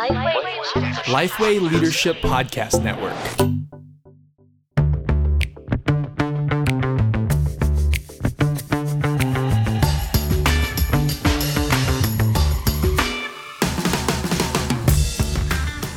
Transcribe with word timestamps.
Lifeway 0.00 1.60
Leadership 1.60 2.16
Podcast 2.22 2.82
Network. 2.82 3.12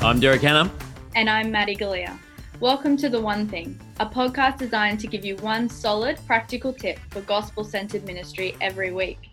I'm 0.03 0.19
Derek 0.19 0.41
Hanna. 0.41 0.69
And 1.15 1.29
I'm 1.29 1.49
Maddie 1.49 1.77
Galea. 1.77 2.19
Welcome 2.59 2.97
to 2.97 3.07
The 3.07 3.21
One 3.21 3.47
Thing, 3.47 3.79
a 4.01 4.05
podcast 4.05 4.57
designed 4.57 4.99
to 4.99 5.07
give 5.07 5.23
you 5.23 5.37
one 5.37 5.69
solid, 5.69 6.19
practical 6.27 6.73
tip 6.73 6.99
for 7.09 7.21
gospel 7.21 7.63
centered 7.63 8.03
ministry 8.03 8.57
every 8.59 8.91
week. 8.91 9.31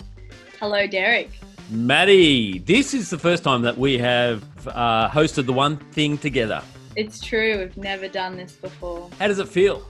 Hello, 0.61 0.87
Derek. 0.87 1.31
Maddie, 1.71 2.61
this 2.61 2.95
is 2.95 3.11
the 3.11 3.19
first 3.19 3.43
time 3.45 3.63
that 3.63 3.79
we 3.79 3.99
have 3.99 4.45
uh, 4.69 5.09
hosted 5.11 5.47
The 5.47 5.53
One 5.53 5.77
Thing 5.93 6.19
together. 6.19 6.63
It's 6.97 7.21
true, 7.21 7.59
we've 7.59 7.77
never 7.77 8.09
done 8.09 8.37
this 8.37 8.53
before. 8.53 9.09
How 9.19 9.29
does 9.29 9.39
it 9.39 9.49
feel? 9.49 9.87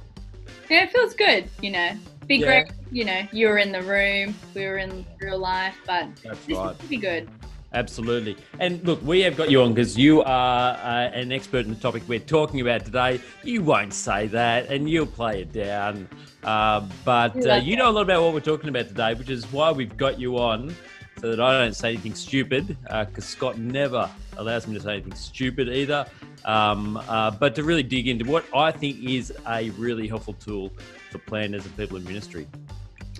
Yeah, 0.69 0.85
it 0.85 0.93
feels 0.93 1.15
good, 1.15 1.49
you 1.63 1.71
know. 1.71 1.91
Be 2.27 2.37
Yeah. 2.37 2.47
great, 2.47 2.67
you 2.93 3.05
know, 3.05 3.23
you 3.33 3.49
were 3.49 3.59
in 3.59 3.73
the 3.73 3.83
room, 3.83 4.35
we 4.55 4.67
were 4.67 4.79
in 4.79 5.05
real 5.21 5.39
life, 5.39 5.75
but 5.87 6.07
That's 6.23 6.45
this 6.47 6.57
right. 6.57 6.89
be 6.89 6.97
good. 6.97 7.29
Absolutely. 7.73 8.37
And 8.59 8.85
look, 8.85 9.01
we 9.05 9.21
have 9.21 9.37
got 9.37 9.49
you 9.51 9.63
on 9.63 9.73
because 9.75 9.97
you 9.97 10.23
are 10.23 10.73
uh, 10.77 11.11
an 11.15 11.31
expert 11.31 11.65
in 11.67 11.71
the 11.71 11.79
topic 11.79 12.03
we're 12.09 12.19
talking 12.19 12.61
about 12.61 12.85
today. 12.85 13.21
You 13.45 13.63
won't 13.63 13.95
say 13.95 14.27
that 14.29 14.69
and 14.71 14.91
you'll 14.91 15.07
play 15.07 15.43
it 15.43 15.53
down. 15.53 16.09
Uh, 16.43 16.81
but 17.05 17.47
uh, 17.47 17.55
you 17.57 17.77
know 17.77 17.89
a 17.89 17.93
lot 17.93 18.03
about 18.03 18.23
what 18.23 18.33
we're 18.35 18.41
talking 18.41 18.69
about 18.71 18.89
today, 18.89 19.15
which 19.15 19.31
is 19.31 19.45
why 19.53 19.71
we've 19.71 19.97
got 19.97 20.19
you 20.19 20.37
on 20.39 20.75
so 21.21 21.31
that 21.31 21.41
I 21.41 21.59
don't 21.61 21.75
say 21.75 21.91
anything 21.91 22.15
stupid 22.15 22.77
because 22.89 23.25
Scott 23.25 23.59
never 23.59 24.11
allows 24.41 24.67
me 24.67 24.75
to 24.75 24.81
say 24.81 24.95
anything 24.95 25.15
stupid 25.15 25.69
either. 25.69 26.07
Um, 26.45 26.97
uh, 26.97 27.31
but 27.31 27.55
to 27.57 27.65
really 27.65 27.83
dig 27.83 28.09
into 28.09 28.25
what 28.25 28.45
I 28.55 28.73
think 28.73 29.05
is 29.05 29.33
a 29.47 29.71
really 29.71 30.09
helpful 30.09 30.35
tool 30.35 30.73
for 31.11 31.19
planners 31.19 31.65
and 31.67 31.77
people 31.77 31.97
in 31.97 32.05
ministry. 32.05 32.49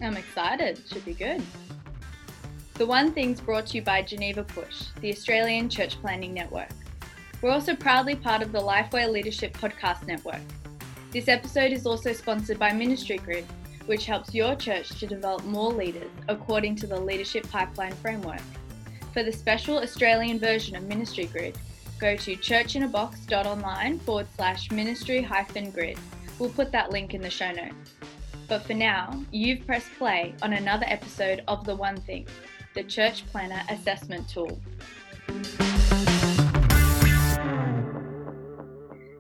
I'm 0.03 0.17
excited, 0.17 0.81
should 0.91 1.05
be 1.05 1.15
good. 1.15 1.43
The 2.75 2.87
One 2.87 3.13
Thing's 3.13 3.41
brought 3.41 3.67
to 3.67 3.77
you 3.77 3.83
by 3.83 4.01
Geneva 4.01 4.43
Push, 4.43 4.87
the 5.03 5.13
Australian 5.13 5.69
Church 5.69 6.01
Planting 6.01 6.33
Network. 6.33 6.71
We're 7.43 7.51
also 7.51 7.75
proudly 7.75 8.17
part 8.17 8.41
of 8.41 8.53
the 8.53 8.61
Lifeway 8.61 9.11
Leadership 9.11 9.53
Podcast 9.53 10.07
Network. 10.07 10.41
This 11.11 11.29
episode 11.29 11.73
is 11.73 11.85
also 11.85 12.15
sponsored 12.15 12.59
by 12.59 12.73
Ministry 12.73 13.19
Grid, 13.19 13.45
which 13.87 14.07
helps 14.07 14.33
your 14.33 14.55
church 14.55 14.89
to 15.01 15.07
develop 15.07 15.45
more 15.45 15.73
leaders 15.73 16.11
according 16.29 16.77
to 16.77 16.87
the 16.87 16.99
Leadership 16.99 17.51
Pipeline 17.51 17.95
Framework. 17.97 18.41
For 19.13 19.25
the 19.25 19.33
special 19.33 19.79
Australian 19.79 20.39
version 20.39 20.77
of 20.77 20.85
Ministry 20.85 21.25
Grid, 21.25 21.59
go 21.99 22.15
to 22.15 22.37
churchinabox.online 22.37 23.99
forward 23.99 24.29
slash 24.37 24.71
ministry 24.71 25.21
hyphen 25.21 25.73
grid. 25.73 25.99
We'll 26.39 26.51
put 26.51 26.71
that 26.71 26.93
link 26.93 27.13
in 27.13 27.21
the 27.21 27.29
show 27.29 27.51
notes. 27.51 27.91
But 28.47 28.63
for 28.63 28.75
now, 28.75 29.21
you've 29.33 29.67
pressed 29.67 29.91
play 29.99 30.33
on 30.43 30.53
another 30.53 30.87
episode 30.87 31.43
of 31.49 31.65
The 31.67 31.75
One 31.75 32.01
Thing, 32.03 32.25
the 32.77 32.85
Church 32.85 33.27
Planter 33.27 33.61
Assessment 33.69 34.29
Tool. 34.29 34.61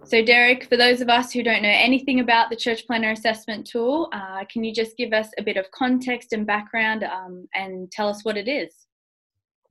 So, 0.04 0.24
Derek, 0.24 0.64
for 0.68 0.76
those 0.76 1.00
of 1.00 1.08
us 1.08 1.32
who 1.32 1.42
don't 1.42 1.62
know 1.62 1.68
anything 1.68 2.20
about 2.20 2.48
the 2.48 2.56
Church 2.56 2.86
Planter 2.86 3.10
Assessment 3.10 3.66
Tool, 3.66 4.08
uh, 4.12 4.44
can 4.44 4.62
you 4.62 4.72
just 4.72 4.96
give 4.96 5.12
us 5.12 5.28
a 5.36 5.42
bit 5.42 5.56
of 5.56 5.68
context 5.72 6.32
and 6.32 6.46
background 6.46 7.02
um, 7.02 7.48
and 7.56 7.90
tell 7.90 8.08
us 8.08 8.24
what 8.24 8.36
it 8.36 8.46
is? 8.46 8.86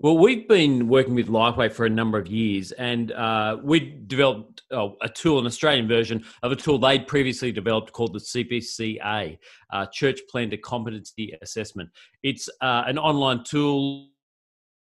Well, 0.01 0.17
we've 0.17 0.47
been 0.47 0.87
working 0.87 1.13
with 1.13 1.27
Lifeway 1.27 1.69
for 1.73 1.85
a 1.85 1.89
number 1.89 2.17
of 2.17 2.25
years, 2.25 2.71
and 2.71 3.11
uh, 3.11 3.57
we 3.61 4.01
developed 4.07 4.61
oh, 4.71 4.95
a 5.01 5.09
tool, 5.09 5.39
an 5.39 5.45
Australian 5.45 5.89
version 5.89 6.23
of 6.41 6.53
a 6.53 6.55
tool 6.55 6.79
they'd 6.79 7.05
previously 7.05 7.51
developed 7.51 7.91
called 7.91 8.13
the 8.13 8.19
CPCA, 8.19 9.37
uh, 9.73 9.85
Church 9.87 10.21
Planter 10.29 10.55
Competency 10.55 11.37
Assessment. 11.41 11.89
It's 12.23 12.47
uh, 12.61 12.83
an 12.87 12.97
online 12.97 13.43
tool 13.43 14.07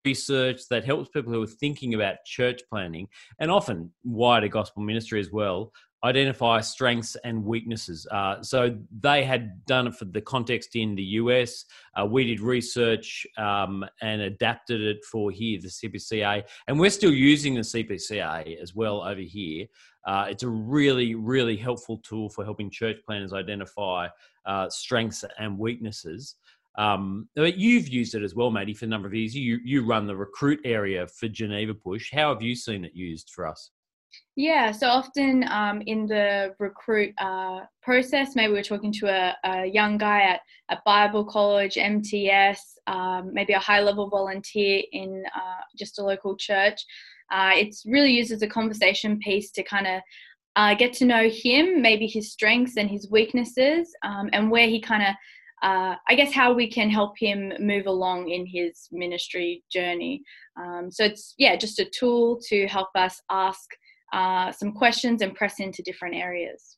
research 0.05 0.61
that 0.69 0.85
helps 0.85 1.09
people 1.09 1.33
who 1.33 1.43
are 1.43 1.47
thinking 1.47 1.95
about 1.95 2.23
church 2.25 2.61
planning 2.69 3.05
and 3.39 3.51
often 3.51 3.91
wider 4.05 4.47
gospel 4.47 4.81
ministry 4.81 5.19
as 5.19 5.33
well 5.33 5.73
identify 6.03 6.61
strengths 6.61 7.15
and 7.23 7.43
weaknesses. 7.43 8.07
Uh, 8.11 8.41
so 8.41 8.77
they 9.01 9.23
had 9.23 9.65
done 9.65 9.87
it 9.87 9.95
for 9.95 10.05
the 10.05 10.21
context 10.21 10.75
in 10.75 10.95
the 10.95 11.03
US. 11.03 11.65
Uh, 11.99 12.05
we 12.05 12.25
did 12.25 12.39
research 12.39 13.27
um, 13.37 13.85
and 14.01 14.21
adapted 14.21 14.81
it 14.81 15.03
for 15.03 15.31
here, 15.31 15.59
the 15.59 15.67
CPCA, 15.67 16.43
and 16.67 16.79
we're 16.79 16.89
still 16.89 17.11
using 17.11 17.53
the 17.53 17.61
CPCA 17.61 18.61
as 18.61 18.73
well 18.75 19.01
over 19.01 19.21
here. 19.21 19.65
Uh, 20.07 20.27
it's 20.29 20.43
a 20.43 20.47
really, 20.49 21.15
really 21.15 21.57
helpful 21.57 21.97
tool 21.97 22.29
for 22.29 22.45
helping 22.45 22.69
church 22.69 22.97
planners 23.05 23.33
identify 23.33 24.07
uh, 24.45 24.69
strengths 24.69 25.25
and 25.37 25.57
weaknesses. 25.59 26.35
Um, 26.77 27.27
you've 27.35 27.89
used 27.89 28.15
it 28.15 28.23
as 28.23 28.35
well, 28.35 28.51
Maddie, 28.51 28.73
for 28.73 28.85
a 28.85 28.87
number 28.87 29.07
of 29.07 29.13
years. 29.13 29.35
You 29.35 29.59
you 29.65 29.85
run 29.85 30.07
the 30.07 30.15
recruit 30.15 30.61
area 30.63 31.05
for 31.07 31.27
Geneva 31.27 31.73
Push. 31.73 32.09
How 32.13 32.33
have 32.33 32.41
you 32.41 32.55
seen 32.55 32.85
it 32.85 32.95
used 32.95 33.31
for 33.31 33.45
us? 33.45 33.71
Yeah, 34.35 34.71
so 34.71 34.87
often 34.87 35.43
um, 35.49 35.81
in 35.85 36.05
the 36.07 36.55
recruit 36.59 37.13
uh, 37.17 37.61
process, 37.81 38.35
maybe 38.35 38.53
we're 38.53 38.63
talking 38.63 38.93
to 38.93 39.07
a, 39.07 39.35
a 39.43 39.65
young 39.65 39.97
guy 39.97 40.21
at, 40.21 40.39
at 40.69 40.83
Bible 40.85 41.25
College, 41.25 41.77
MTS, 41.77 42.77
um, 42.87 43.31
maybe 43.33 43.53
a 43.53 43.59
high 43.59 43.81
level 43.81 44.09
volunteer 44.09 44.81
in 44.93 45.23
uh, 45.35 45.61
just 45.77 45.99
a 45.99 46.03
local 46.03 46.37
church. 46.37 46.79
Uh, 47.31 47.51
it's 47.55 47.83
really 47.85 48.11
used 48.11 48.31
as 48.31 48.41
a 48.41 48.47
conversation 48.47 49.19
piece 49.19 49.51
to 49.51 49.63
kind 49.63 49.87
of 49.87 50.01
uh, 50.55 50.73
get 50.73 50.93
to 50.93 51.05
know 51.05 51.29
him, 51.29 51.81
maybe 51.81 52.07
his 52.07 52.31
strengths 52.31 52.77
and 52.77 52.89
his 52.89 53.09
weaknesses, 53.11 53.93
um, 54.03 54.29
and 54.33 54.49
where 54.49 54.67
he 54.67 54.79
kind 54.79 55.03
of, 55.03 55.15
uh, 55.61 55.95
I 56.07 56.15
guess, 56.15 56.33
how 56.33 56.53
we 56.53 56.69
can 56.69 56.89
help 56.89 57.19
him 57.19 57.53
move 57.59 57.87
along 57.87 58.29
in 58.29 58.45
his 58.45 58.87
ministry 58.91 59.63
journey. 59.71 60.23
Um, 60.59 60.89
so 60.91 61.03
it's, 61.03 61.35
yeah, 61.37 61.55
just 61.55 61.79
a 61.79 61.85
tool 61.85 62.39
to 62.47 62.67
help 62.67 62.89
us 62.95 63.21
ask 63.29 63.69
uh, 64.13 64.51
some 64.51 64.71
questions 64.71 65.21
and 65.21 65.35
press 65.35 65.59
into 65.59 65.81
different 65.81 66.15
areas. 66.15 66.77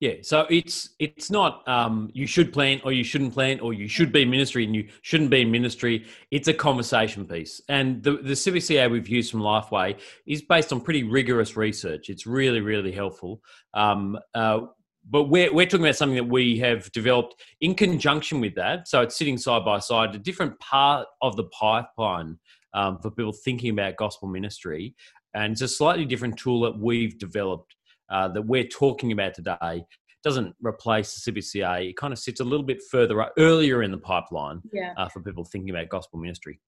Yeah, 0.00 0.16
so 0.20 0.46
it's 0.50 0.90
it's 0.98 1.30
not 1.30 1.66
um, 1.66 2.10
you 2.12 2.26
should 2.26 2.52
plan 2.52 2.82
or 2.84 2.92
you 2.92 3.02
shouldn't 3.02 3.32
plan 3.32 3.60
or 3.60 3.72
you 3.72 3.88
should 3.88 4.12
be 4.12 4.22
in 4.22 4.30
ministry 4.30 4.64
and 4.64 4.74
you 4.74 4.88
shouldn't 5.00 5.30
be 5.30 5.40
in 5.40 5.50
ministry. 5.50 6.04
It's 6.30 6.48
a 6.48 6.54
conversation 6.54 7.26
piece, 7.26 7.62
and 7.68 8.02
the 8.02 8.18
the 8.18 8.34
CPCA 8.34 8.90
we've 8.90 9.08
used 9.08 9.30
from 9.30 9.40
Lifeway 9.40 9.98
is 10.26 10.42
based 10.42 10.72
on 10.72 10.82
pretty 10.82 11.02
rigorous 11.02 11.56
research. 11.56 12.10
It's 12.10 12.26
really 12.26 12.60
really 12.60 12.92
helpful. 12.92 13.40
Um, 13.72 14.18
uh, 14.34 14.60
but 15.08 15.24
we're 15.24 15.52
we're 15.52 15.66
talking 15.66 15.86
about 15.86 15.96
something 15.96 16.16
that 16.16 16.28
we 16.28 16.58
have 16.58 16.92
developed 16.92 17.42
in 17.62 17.74
conjunction 17.74 18.40
with 18.40 18.54
that. 18.56 18.88
So 18.88 19.00
it's 19.00 19.16
sitting 19.16 19.38
side 19.38 19.64
by 19.64 19.78
side, 19.78 20.14
a 20.14 20.18
different 20.18 20.58
part 20.60 21.06
of 21.22 21.36
the 21.36 21.44
pipeline 21.44 22.38
um, 22.74 22.98
for 22.98 23.10
people 23.10 23.32
thinking 23.32 23.70
about 23.70 23.96
gospel 23.96 24.28
ministry, 24.28 24.94
and 25.36 25.52
it's 25.52 25.60
a 25.62 25.68
slightly 25.68 26.04
different 26.04 26.38
tool 26.38 26.60
that 26.62 26.78
we've 26.78 27.18
developed 27.18 27.74
uh, 28.10 28.28
that 28.28 28.42
we're 28.42 28.66
talking 28.66 29.12
about 29.12 29.34
today 29.34 29.84
doesn't 30.24 30.56
replace 30.60 31.22
the 31.22 31.30
CPCA. 31.30 31.90
It 31.90 31.96
kind 31.96 32.12
of 32.12 32.18
sits 32.18 32.40
a 32.40 32.44
little 32.44 32.66
bit 32.66 32.82
further 32.90 33.22
up, 33.22 33.32
earlier 33.38 33.82
in 33.84 33.92
the 33.92 33.98
pipeline 33.98 34.60
Yeah. 34.72 34.92
uh, 34.96 35.08
for 35.08 35.20
people 35.20 35.44
thinking 35.44 35.70
about 35.70 35.88
gospel 35.88 36.18
ministry. 36.18 36.58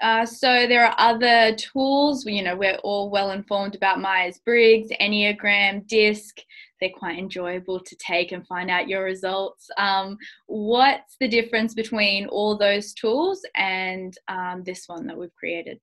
Uh, 0.00 0.26
so 0.26 0.66
there 0.66 0.84
are 0.84 0.94
other 0.98 1.54
tools. 1.56 2.24
You 2.26 2.42
know, 2.42 2.56
we're 2.56 2.78
all 2.82 3.10
well 3.10 3.30
informed 3.30 3.74
about 3.74 4.00
Myers 4.00 4.40
Briggs, 4.44 4.88
Enneagram, 5.00 5.86
DISC. 5.86 6.38
They're 6.80 6.90
quite 6.98 7.18
enjoyable 7.18 7.78
to 7.78 7.96
take 7.96 8.32
and 8.32 8.44
find 8.46 8.68
out 8.70 8.88
your 8.88 9.04
results. 9.04 9.68
Um, 9.76 10.16
what's 10.46 11.16
the 11.20 11.28
difference 11.28 11.74
between 11.74 12.26
all 12.26 12.56
those 12.58 12.94
tools 12.94 13.42
and 13.54 14.16
um, 14.28 14.62
this 14.64 14.84
one 14.88 15.06
that 15.06 15.16
we've 15.16 15.34
created? 15.34 15.78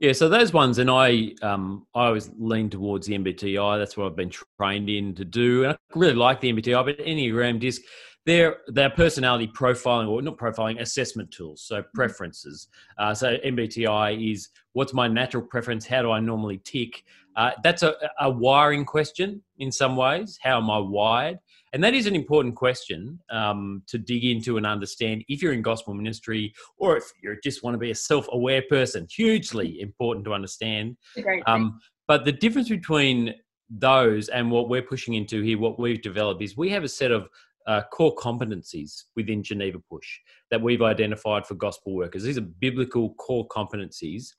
Yeah, 0.00 0.12
so 0.12 0.28
those 0.28 0.52
ones, 0.52 0.78
and 0.78 0.88
I, 0.88 1.32
um, 1.42 1.84
I 1.92 2.06
always 2.06 2.30
lean 2.38 2.70
towards 2.70 3.08
the 3.08 3.18
MBTI. 3.18 3.78
That's 3.78 3.96
what 3.96 4.06
I've 4.06 4.14
been 4.14 4.30
trained 4.60 4.88
in 4.88 5.12
to 5.16 5.24
do, 5.24 5.64
and 5.64 5.72
I 5.72 5.76
really 5.96 6.14
like 6.14 6.40
the 6.40 6.52
MBTI. 6.52 6.84
But 6.84 6.98
Enneagram 6.98 7.58
Disc, 7.58 7.82
they're 8.28 8.58
they're 8.66 8.90
personality 8.90 9.46
profiling 9.46 10.06
or 10.06 10.20
not 10.20 10.36
profiling 10.36 10.78
assessment 10.82 11.30
tools. 11.30 11.62
So 11.62 11.82
preferences. 11.94 12.68
Uh, 12.98 13.14
so 13.14 13.38
MBTI 13.38 14.32
is 14.32 14.50
what's 14.74 14.92
my 14.92 15.08
natural 15.08 15.42
preference? 15.42 15.86
How 15.86 16.02
do 16.02 16.10
I 16.10 16.20
normally 16.20 16.60
tick? 16.62 17.04
Uh, 17.36 17.52
that's 17.62 17.82
a, 17.82 17.94
a 18.20 18.28
wiring 18.28 18.84
question 18.84 19.42
in 19.58 19.72
some 19.72 19.96
ways. 19.96 20.38
How 20.42 20.58
am 20.58 20.68
I 20.70 20.76
wired? 20.76 21.38
And 21.72 21.82
that 21.82 21.94
is 21.94 22.06
an 22.06 22.14
important 22.14 22.54
question 22.54 23.18
um, 23.30 23.82
to 23.86 23.96
dig 23.96 24.24
into 24.24 24.58
and 24.58 24.66
understand 24.66 25.24
if 25.28 25.42
you're 25.42 25.54
in 25.54 25.62
gospel 25.62 25.94
ministry 25.94 26.52
or 26.76 26.98
if 26.98 27.04
you 27.22 27.34
just 27.42 27.62
want 27.62 27.74
to 27.74 27.78
be 27.78 27.92
a 27.92 27.94
self 27.94 28.26
aware 28.30 28.62
person. 28.68 29.06
Hugely 29.10 29.80
important 29.80 30.26
to 30.26 30.34
understand. 30.34 30.98
It's 31.16 31.20
a 31.20 31.22
great 31.22 31.44
thing. 31.46 31.54
Um, 31.54 31.80
but 32.06 32.26
the 32.26 32.32
difference 32.32 32.68
between 32.68 33.34
those 33.70 34.28
and 34.28 34.50
what 34.50 34.68
we're 34.68 34.82
pushing 34.82 35.14
into 35.14 35.42
here, 35.42 35.58
what 35.58 35.78
we've 35.78 36.02
developed 36.02 36.42
is 36.42 36.56
we 36.56 36.70
have 36.70 36.84
a 36.84 36.88
set 36.88 37.10
of 37.10 37.28
uh, 37.68 37.82
core 37.92 38.14
competencies 38.16 39.04
within 39.14 39.42
Geneva 39.42 39.78
Push 39.90 40.08
that 40.50 40.60
we've 40.60 40.82
identified 40.82 41.46
for 41.46 41.54
gospel 41.54 41.94
workers. 41.94 42.22
These 42.22 42.38
are 42.38 42.48
biblical 42.60 43.14
core 43.14 43.46
competencies 43.48 44.32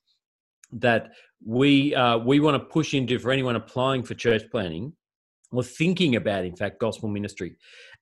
that 0.71 1.11
we 1.45 1.95
uh, 1.95 2.17
we 2.17 2.39
want 2.39 2.61
to 2.61 2.67
push 2.67 2.93
into 2.93 3.19
for 3.19 3.31
anyone 3.31 3.55
applying 3.55 4.03
for 4.03 4.15
church 4.15 4.43
planting 4.51 4.93
or 5.51 5.63
thinking 5.63 6.15
about, 6.15 6.43
in 6.43 6.55
fact, 6.55 6.79
gospel 6.79 7.09
ministry. 7.09 7.55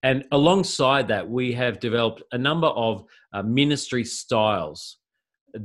And 0.04 0.26
alongside 0.32 1.08
that, 1.10 1.30
we 1.30 1.54
have 1.54 1.80
developed 1.80 2.24
a 2.32 2.38
number 2.38 2.68
of 2.68 3.04
uh, 3.34 3.44
ministry 3.44 4.04
styles 4.04 4.98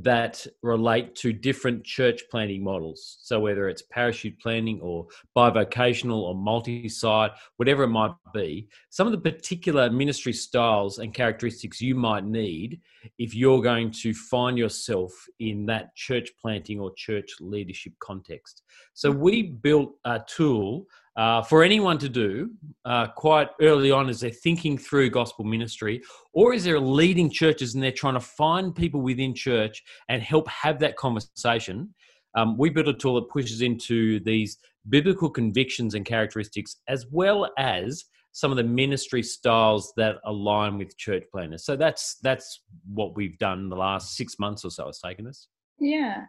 that 0.01 0.45
relate 0.61 1.15
to 1.15 1.31
different 1.33 1.83
church 1.83 2.23
planting 2.31 2.63
models. 2.63 3.17
So 3.21 3.39
whether 3.39 3.69
it's 3.69 3.83
parachute 3.83 4.39
planting 4.39 4.81
or 4.81 5.07
bivocational 5.37 6.21
or 6.21 6.35
multi-site, 6.35 7.31
whatever 7.57 7.83
it 7.83 7.89
might 7.89 8.13
be, 8.33 8.67
some 8.89 9.07
of 9.07 9.11
the 9.11 9.31
particular 9.31 9.89
ministry 9.89 10.33
styles 10.33 10.99
and 10.99 11.13
characteristics 11.13 11.81
you 11.81 11.95
might 11.95 12.25
need 12.25 12.81
if 13.19 13.35
you're 13.35 13.61
going 13.61 13.91
to 13.91 14.13
find 14.13 14.57
yourself 14.57 15.11
in 15.39 15.65
that 15.67 15.95
church 15.95 16.31
planting 16.41 16.79
or 16.79 16.93
church 16.95 17.35
leadership 17.39 17.93
context. 17.99 18.63
So 18.93 19.11
we 19.11 19.43
built 19.43 19.95
a 20.05 20.21
tool 20.25 20.87
uh, 21.15 21.41
for 21.43 21.63
anyone 21.63 21.97
to 21.99 22.09
do 22.09 22.51
uh, 22.85 23.07
quite 23.07 23.49
early 23.61 23.91
on 23.91 24.09
as 24.09 24.21
they're 24.21 24.31
thinking 24.31 24.77
through 24.77 25.09
gospel 25.09 25.45
ministry, 25.45 26.01
or 26.33 26.53
is 26.53 26.63
there 26.63 26.79
leading 26.79 27.29
churches 27.29 27.75
and 27.75 27.83
they're 27.83 27.91
trying 27.91 28.15
to 28.15 28.19
find 28.19 28.75
people 28.75 29.01
within 29.01 29.33
church 29.33 29.83
and 30.09 30.21
help 30.21 30.47
have 30.47 30.79
that 30.79 30.95
conversation. 30.95 31.93
Um, 32.35 32.57
we 32.57 32.69
built 32.71 32.87
a 32.87 32.93
tool 32.93 33.15
that 33.15 33.29
pushes 33.29 33.61
into 33.61 34.19
these 34.21 34.57
biblical 34.89 35.29
convictions 35.29 35.93
and 35.93 36.03
characteristics, 36.03 36.77
as 36.87 37.05
well 37.11 37.51
as 37.57 38.05
some 38.31 38.49
of 38.49 38.57
the 38.57 38.63
ministry 38.63 39.21
styles 39.21 39.93
that 39.95 40.15
align 40.25 40.79
with 40.79 40.97
church 40.97 41.23
planners. 41.31 41.63
So 41.63 41.75
that's 41.75 42.17
that's 42.23 42.61
what 42.91 43.15
we've 43.15 43.37
done 43.37 43.69
the 43.69 43.75
last 43.75 44.15
six 44.15 44.39
months 44.39 44.65
or 44.65 44.71
so. 44.71 44.89
It's 44.89 44.99
taken 44.99 45.27
us. 45.27 45.47
Yeah. 45.79 46.23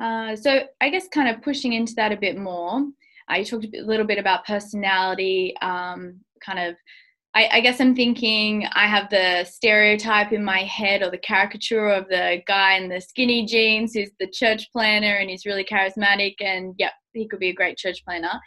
Uh, 0.00 0.36
so 0.36 0.60
I 0.80 0.90
guess 0.90 1.08
kind 1.08 1.28
of 1.28 1.42
pushing 1.42 1.72
into 1.72 1.94
that 1.96 2.12
a 2.12 2.16
bit 2.16 2.38
more. 2.38 2.86
I 3.28 3.42
talked 3.42 3.66
a 3.66 3.82
little 3.82 4.06
bit 4.06 4.18
about 4.18 4.46
personality, 4.46 5.54
um, 5.60 6.20
kind 6.44 6.58
of. 6.58 6.76
I, 7.34 7.48
I, 7.52 7.60
guess 7.60 7.78
I'm 7.78 7.94
thinking 7.94 8.66
I 8.72 8.86
have 8.86 9.10
the 9.10 9.44
stereotype 9.44 10.32
in 10.32 10.42
my 10.42 10.60
head 10.60 11.02
or 11.02 11.10
the 11.10 11.18
caricature 11.18 11.88
of 11.88 12.08
the 12.08 12.42
guy 12.46 12.78
in 12.78 12.88
the 12.88 13.02
skinny 13.02 13.44
jeans 13.44 13.92
who's 13.92 14.10
the 14.18 14.30
church 14.32 14.66
planner 14.72 15.16
and 15.16 15.28
he's 15.28 15.44
really 15.44 15.62
charismatic 15.62 16.36
and 16.40 16.74
yep, 16.78 16.92
he 17.12 17.28
could 17.28 17.38
be 17.38 17.50
a 17.50 17.54
great 17.54 17.76
church 17.76 18.02
planner. 18.02 18.40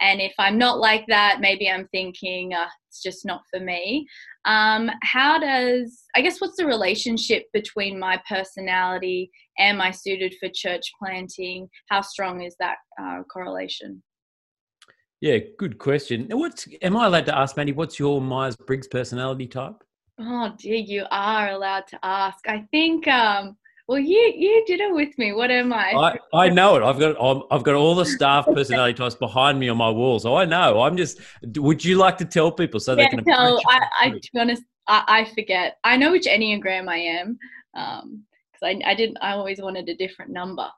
And 0.00 0.20
if 0.20 0.32
I'm 0.38 0.56
not 0.56 0.78
like 0.78 1.04
that, 1.08 1.38
maybe 1.40 1.68
I'm 1.68 1.88
thinking 1.88 2.54
uh, 2.54 2.68
it's 2.88 3.02
just 3.02 3.26
not 3.26 3.42
for 3.50 3.60
me. 3.60 4.06
Um, 4.44 4.90
how 5.02 5.38
does, 5.38 6.04
I 6.14 6.20
guess, 6.20 6.40
what's 6.40 6.56
the 6.56 6.66
relationship 6.66 7.44
between 7.52 7.98
my 7.98 8.20
personality 8.28 9.30
and 9.58 9.82
I 9.82 9.90
suited 9.90 10.34
for 10.40 10.48
church 10.54 10.90
planting? 10.98 11.68
How 11.88 12.00
strong 12.00 12.42
is 12.42 12.54
that 12.60 12.76
uh, 13.00 13.22
correlation? 13.30 14.02
Yeah, 15.20 15.38
good 15.58 15.78
question. 15.78 16.28
What's 16.30 16.68
am 16.80 16.96
I 16.96 17.06
allowed 17.06 17.26
to 17.26 17.36
ask, 17.36 17.56
Mandy? 17.56 17.72
What's 17.72 17.98
your 17.98 18.20
Myers 18.20 18.56
Briggs 18.56 18.86
personality 18.86 19.46
type? 19.46 19.82
Oh 20.20 20.54
dear, 20.58 20.76
you 20.76 21.04
are 21.10 21.50
allowed 21.50 21.86
to 21.88 21.98
ask. 22.02 22.48
I 22.48 22.66
think. 22.70 23.08
um 23.08 23.56
Well, 23.88 23.98
you 23.98 24.32
you 24.36 24.64
did 24.66 24.80
it 24.80 24.94
with 24.94 25.16
me. 25.18 25.32
What 25.32 25.50
am 25.50 25.72
I? 25.72 26.18
I, 26.34 26.44
I 26.44 26.48
know 26.50 26.76
it. 26.76 26.82
I've 26.84 27.00
got 27.00 27.16
I've 27.50 27.64
got 27.64 27.74
all 27.74 27.96
the 27.96 28.04
staff 28.04 28.46
personality 28.46 28.94
types 28.94 29.16
behind 29.16 29.58
me 29.58 29.68
on 29.68 29.76
my 29.76 29.90
wall, 29.90 30.20
so 30.20 30.36
I 30.36 30.44
know. 30.44 30.82
I'm 30.82 30.96
just. 30.96 31.20
Would 31.56 31.84
you 31.84 31.96
like 31.96 32.16
to 32.18 32.24
tell 32.24 32.52
people 32.52 32.78
so 32.78 32.92
yeah, 32.92 33.04
they 33.04 33.16
can? 33.16 33.24
Tell. 33.24 33.60
I, 33.68 33.86
I 34.00 34.10
to 34.10 34.30
be 34.32 34.38
honest, 34.38 34.62
I, 34.86 35.04
I 35.08 35.34
forget. 35.34 35.78
I 35.82 35.96
know 35.96 36.12
which 36.12 36.26
enneagram 36.26 36.88
I 36.88 36.98
am, 36.98 37.38
um, 37.74 38.24
because 38.52 38.62
I 38.62 38.90
I 38.90 38.94
didn't. 38.94 39.18
I 39.20 39.32
always 39.32 39.60
wanted 39.60 39.88
a 39.88 39.96
different 39.96 40.30
number. 40.30 40.68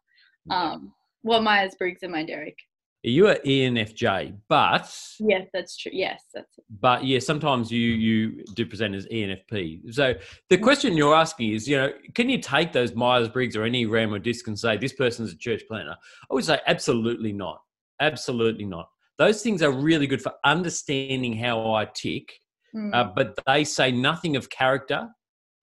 Um, 0.48 0.92
what 1.22 1.42
Myers 1.42 1.74
Briggs 1.78 2.02
am 2.02 2.14
I, 2.14 2.24
Derek? 2.24 2.56
You 3.02 3.28
are 3.28 3.36
ENFJ, 3.46 4.36
but 4.48 4.94
yes, 5.20 5.46
that's 5.54 5.76
true. 5.76 5.92
Yes, 5.94 6.24
that's. 6.34 6.58
But 6.80 7.02
yeah, 7.02 7.18
sometimes 7.18 7.72
you 7.72 7.80
you 7.80 8.44
do 8.54 8.66
present 8.66 8.94
as 8.94 9.06
ENFP. 9.06 9.94
So 9.94 10.14
the 10.50 10.58
question 10.58 10.98
you're 10.98 11.14
asking 11.14 11.52
is, 11.52 11.66
you 11.66 11.78
know, 11.78 11.92
can 12.14 12.28
you 12.28 12.38
take 12.38 12.72
those 12.72 12.94
Myers 12.94 13.28
Briggs 13.28 13.56
or 13.56 13.62
Enneagram 13.62 14.14
or 14.14 14.18
disc 14.18 14.46
and 14.48 14.58
say 14.58 14.76
this 14.76 14.92
person's 14.92 15.32
a 15.32 15.36
church 15.36 15.62
planner? 15.66 15.96
I 16.30 16.34
would 16.34 16.44
say 16.44 16.58
absolutely 16.66 17.32
not. 17.32 17.62
Absolutely 18.00 18.66
not. 18.66 18.90
Those 19.16 19.42
things 19.42 19.62
are 19.62 19.72
really 19.72 20.06
good 20.06 20.20
for 20.20 20.32
understanding 20.44 21.34
how 21.34 21.72
I 21.72 21.86
tick, 21.94 22.30
mm. 22.76 22.94
uh, 22.94 23.12
but 23.16 23.38
they 23.46 23.64
say 23.64 23.90
nothing 23.90 24.36
of 24.36 24.50
character. 24.50 25.08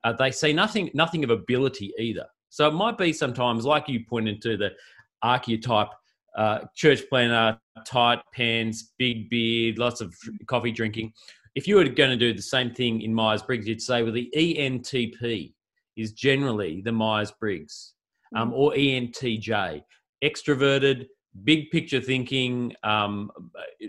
Uh, 0.03 0.13
they 0.13 0.31
say 0.31 0.53
nothing 0.53 0.89
nothing 0.95 1.23
of 1.23 1.29
ability 1.29 1.93
either. 1.99 2.25
So 2.49 2.67
it 2.67 2.73
might 2.73 2.97
be 2.97 3.13
sometimes, 3.13 3.63
like 3.63 3.87
you 3.87 4.05
pointed 4.09 4.41
to 4.41 4.57
the 4.57 4.71
archetype 5.21 5.89
uh, 6.37 6.59
church 6.75 7.01
planner, 7.09 7.59
tight 7.85 8.21
pants, 8.33 8.93
big 8.97 9.29
beard, 9.29 9.79
lots 9.79 10.01
of 10.01 10.15
coffee 10.45 10.71
drinking. 10.71 11.11
If 11.55 11.67
you 11.67 11.75
were 11.75 11.83
going 11.85 12.11
to 12.11 12.15
do 12.15 12.33
the 12.33 12.41
same 12.41 12.73
thing 12.73 13.01
in 13.01 13.13
Myers 13.13 13.41
Briggs, 13.41 13.67
you'd 13.67 13.81
say, 13.81 14.03
well, 14.03 14.13
the 14.13 14.31
ENTP 14.35 15.53
is 15.95 16.13
generally 16.13 16.81
the 16.81 16.91
Myers 16.91 17.31
Briggs 17.31 17.93
um, 18.35 18.53
or 18.53 18.71
ENTJ, 18.73 19.81
extroverted, 20.23 21.07
big 21.43 21.71
picture 21.71 21.99
thinking, 21.99 22.73
um, 22.83 23.31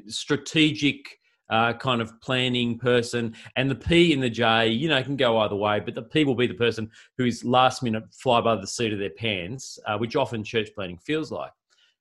strategic. 0.09 1.19
Uh, 1.51 1.73
kind 1.73 2.03
of 2.03 2.13
planning 2.21 2.79
person, 2.79 3.35
and 3.57 3.71
the 3.71 3.75
P 3.75 4.13
in 4.13 4.21
the 4.21 4.29
J, 4.29 4.69
you 4.69 4.87
know, 4.87 5.03
can 5.03 5.17
go 5.17 5.39
either 5.39 5.57
way, 5.57 5.81
but 5.81 5.95
the 5.95 6.03
P 6.03 6.23
will 6.25 6.35
be 6.35 6.47
the 6.47 6.53
person 6.53 6.91
who 7.17 7.25
is 7.25 7.43
last 7.43 7.83
minute 7.83 8.05
fly 8.13 8.43
by 8.43 8.55
the 8.57 8.67
seat 8.67 8.93
of 8.93 8.99
their 8.99 9.09
pants, 9.09 9.79
uh, 9.87 9.97
which 9.97 10.15
often 10.15 10.45
church 10.45 10.69
planning 10.75 10.99
feels 10.99 11.33
like. 11.33 11.51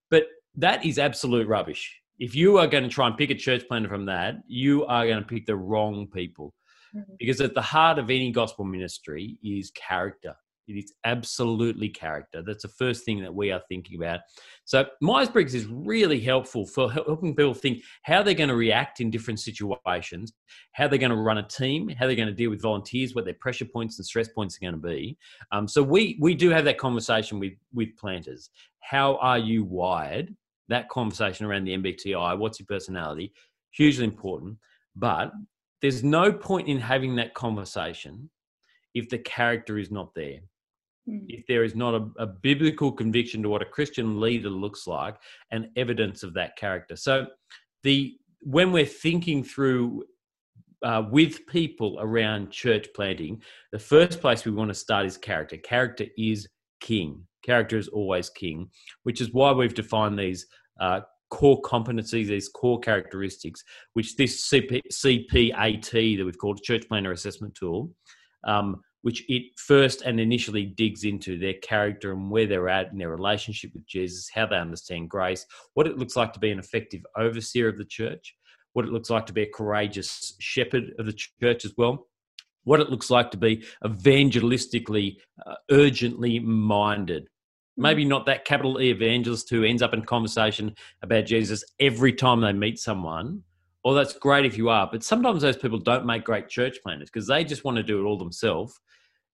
But 0.10 0.26
that 0.57 0.86
is 0.86 1.00
absolute 1.00 1.48
rubbish. 1.48 1.95
If 2.19 2.36
you 2.36 2.57
are 2.57 2.68
going 2.68 2.83
to 2.83 2.89
try 2.89 3.07
and 3.07 3.15
pick 3.15 3.30
a 3.30 3.36
church 3.36 3.68
planner 3.68 3.89
from 3.89 4.06
that, 4.06 4.36
you 4.48 4.86
are 4.86 5.06
going 5.06 5.19
to 5.19 5.25
pick 5.27 5.45
the 5.45 5.56
wrong 5.56 6.07
people. 6.07 6.54
Mm-hmm. 6.95 7.13
Because 7.19 7.39
at 7.42 7.54
the 7.54 7.62
heart 7.62 8.00
of 8.00 8.09
any 8.09 8.31
gospel 8.31 8.65
ministry 8.65 9.38
is 9.44 9.71
character. 9.71 10.36
It 10.68 10.74
is 10.74 10.94
absolutely 11.06 11.88
character. 11.88 12.44
That's 12.45 12.63
the 12.63 12.69
first 12.69 13.06
thing 13.06 13.21
that 13.21 13.33
we 13.33 13.51
are 13.51 13.62
thinking 13.69 14.01
about. 14.01 14.21
So 14.65 14.86
Myers 15.00 15.30
Briggs 15.30 15.56
is 15.56 15.65
really 15.65 16.19
helpful 16.19 16.65
for 16.65 16.92
helping 16.92 17.36
people 17.36 17.53
think 17.53 17.83
how 18.03 18.21
they're 18.21 18.33
going 18.33 18.50
to 18.50 18.56
react 18.56 19.00
in 19.00 19.10
different 19.10 19.39
situations, 19.39 20.33
how 20.74 20.88
they're 20.88 21.00
going 21.00 21.12
to 21.12 21.18
run 21.18 21.38
a 21.38 21.48
team, 21.48 21.88
how 21.88 22.06
they're 22.06 22.18
going 22.18 22.27
to 22.27 22.33
deal 22.33 22.50
with 22.50 22.62
volunteers, 22.62 23.15
what 23.15 23.24
their 23.24 23.36
pressure 23.36 23.65
points 23.65 23.98
and 23.98 24.06
stress 24.06 24.27
points 24.27 24.57
are 24.57 24.65
going 24.65 24.74
to 24.74 24.88
be. 24.88 25.18
Um, 25.53 25.69
so 25.69 25.81
we 25.81 26.18
we 26.19 26.36
do 26.36 26.50
have 26.50 26.65
that 26.65 26.77
conversation 26.77 27.39
with 27.39 27.53
with 27.74 27.95
planters. 27.95 28.50
How 28.81 29.15
are 29.18 29.39
you 29.39 29.63
wired? 29.63 30.36
That 30.69 30.89
conversation 30.89 31.45
around 31.45 31.65
the 31.65 31.77
MBTI. 31.77 32.38
What's 32.38 32.59
your 32.59 32.67
personality? 32.67 33.33
Hugely 33.71 34.05
important. 34.05 34.57
But 34.95 35.31
there's 35.81 36.03
no 36.03 36.31
point 36.31 36.67
in 36.67 36.79
having 36.79 37.15
that 37.15 37.33
conversation 37.33 38.29
if 38.93 39.09
the 39.09 39.19
character 39.19 39.77
is 39.77 39.91
not 39.91 40.13
there. 40.15 40.39
Hmm. 41.07 41.19
if 41.29 41.45
there 41.47 41.63
is 41.63 41.74
not 41.74 41.93
a, 41.95 42.05
a, 42.17 42.27
biblical 42.27 42.91
conviction 42.91 43.41
to 43.41 43.47
what 43.47 43.62
a 43.62 43.65
Christian 43.65 44.19
leader 44.19 44.50
looks 44.50 44.88
like 44.88 45.15
and 45.51 45.69
evidence 45.77 46.21
of 46.21 46.33
that 46.33 46.57
character. 46.57 46.97
So 46.97 47.27
the 47.83 48.17
when 48.41 48.74
we're 48.74 48.86
thinking 48.86 49.41
through 49.41 50.03
uh, 50.83 51.03
with 51.09 51.47
people 51.47 51.97
around 52.01 52.51
church 52.51 52.88
planting, 52.93 53.41
the 53.71 53.79
first 53.79 54.19
place 54.19 54.43
we 54.43 54.51
want 54.51 54.69
to 54.69 54.75
start 54.75 55.05
is 55.05 55.17
character. 55.17 55.57
Character 55.57 56.05
is 56.17 56.47
king. 56.81 57.25
Character 57.48 57.77
is 57.77 57.88
always 57.88 58.30
king, 58.30 58.70
which 59.04 59.22
is 59.22 59.34
why 59.34 59.51
we've 59.51 59.74
defined 59.74 60.20
these 60.20 60.46
uh, 60.80 61.01
core 61.32 61.62
competencies, 61.63 62.27
these 62.27 62.50
core 62.50 62.80
characteristics, 62.80 63.63
which 63.94 64.16
this 64.16 64.48
CP, 64.50 64.82
CPAT 64.94 66.18
that 66.18 66.25
we've 66.25 66.38
called 66.38 66.62
Church 66.62 66.88
Planter 66.88 67.12
Assessment 67.12 67.56
Tool 67.56 67.89
um, 68.48 68.82
which 69.01 69.24
it 69.30 69.44
first 69.58 70.01
and 70.01 70.20
initially 70.20 70.66
digs 70.66 71.04
into 71.04 71.38
their 71.38 71.54
character 71.62 72.12
and 72.12 72.32
where 72.32 72.48
they're 72.48 72.70
at 72.70 72.92
in 72.92 72.98
their 72.98 73.10
relationship 73.10 73.72
with 73.74 73.86
Jesus, 73.86 74.30
how 74.34 74.48
they 74.48 74.58
understand 74.58 75.10
grace, 75.10 75.46
what 75.75 75.88
it 75.88 75.98
looks 75.98 76.16
like 76.16 76.34
to 76.34 76.39
be 76.39 76.51
an 76.51 76.60
effective 76.60 77.01
overseer 77.18 77.68
of 77.68 77.77
the 77.77 77.86
church, 77.86 78.36
what 78.74 78.86
it 78.86 78.92
looks 78.92 79.10
like 79.10 79.25
to 79.27 79.34
be 79.34 79.44
a 79.44 79.50
courageous 79.54 80.36
shepherd 80.39 80.92
of 81.00 81.06
the 81.06 81.18
church 81.42 81.63
as 81.63 81.74
well, 81.77 82.08
what 82.63 82.80
it 82.80 82.89
looks 82.89 83.10
like 83.10 83.32
to 83.32 83.38
be 83.38 83.63
evangelistically 83.84 85.18
uh, 85.46 85.56
urgently 85.72 86.39
minded. 86.39 87.27
Mm. 87.77 87.84
Maybe 87.84 88.05
not 88.05 88.25
that 88.25 88.46
capital 88.46 88.81
E 88.81 88.89
evangelist 88.89 89.50
who 89.50 89.63
ends 89.63 89.81
up 89.81 89.93
in 89.93 90.03
conversation 90.03 90.75
about 91.01 91.25
Jesus 91.25 91.63
every 91.79 92.13
time 92.13 92.41
they 92.41 92.53
meet 92.53 92.79
someone, 92.79 93.43
well, 93.84 93.93
that's 93.93 94.13
great 94.13 94.46
if 94.46 94.57
you 94.57 94.69
are, 94.69 94.89
but 94.91 95.03
sometimes 95.03 95.41
those 95.41 95.57
people 95.57 95.77
don't 95.77 96.05
make 96.05 96.25
great 96.25 96.50
church 96.50 96.79
planners 96.84 97.10
because 97.10 97.27
they 97.27 97.43
just 97.43 97.63
want 97.63 97.77
to 97.77 97.84
do 97.84 98.01
it 98.01 98.03
all 98.03 98.17
themselves. 98.17 98.79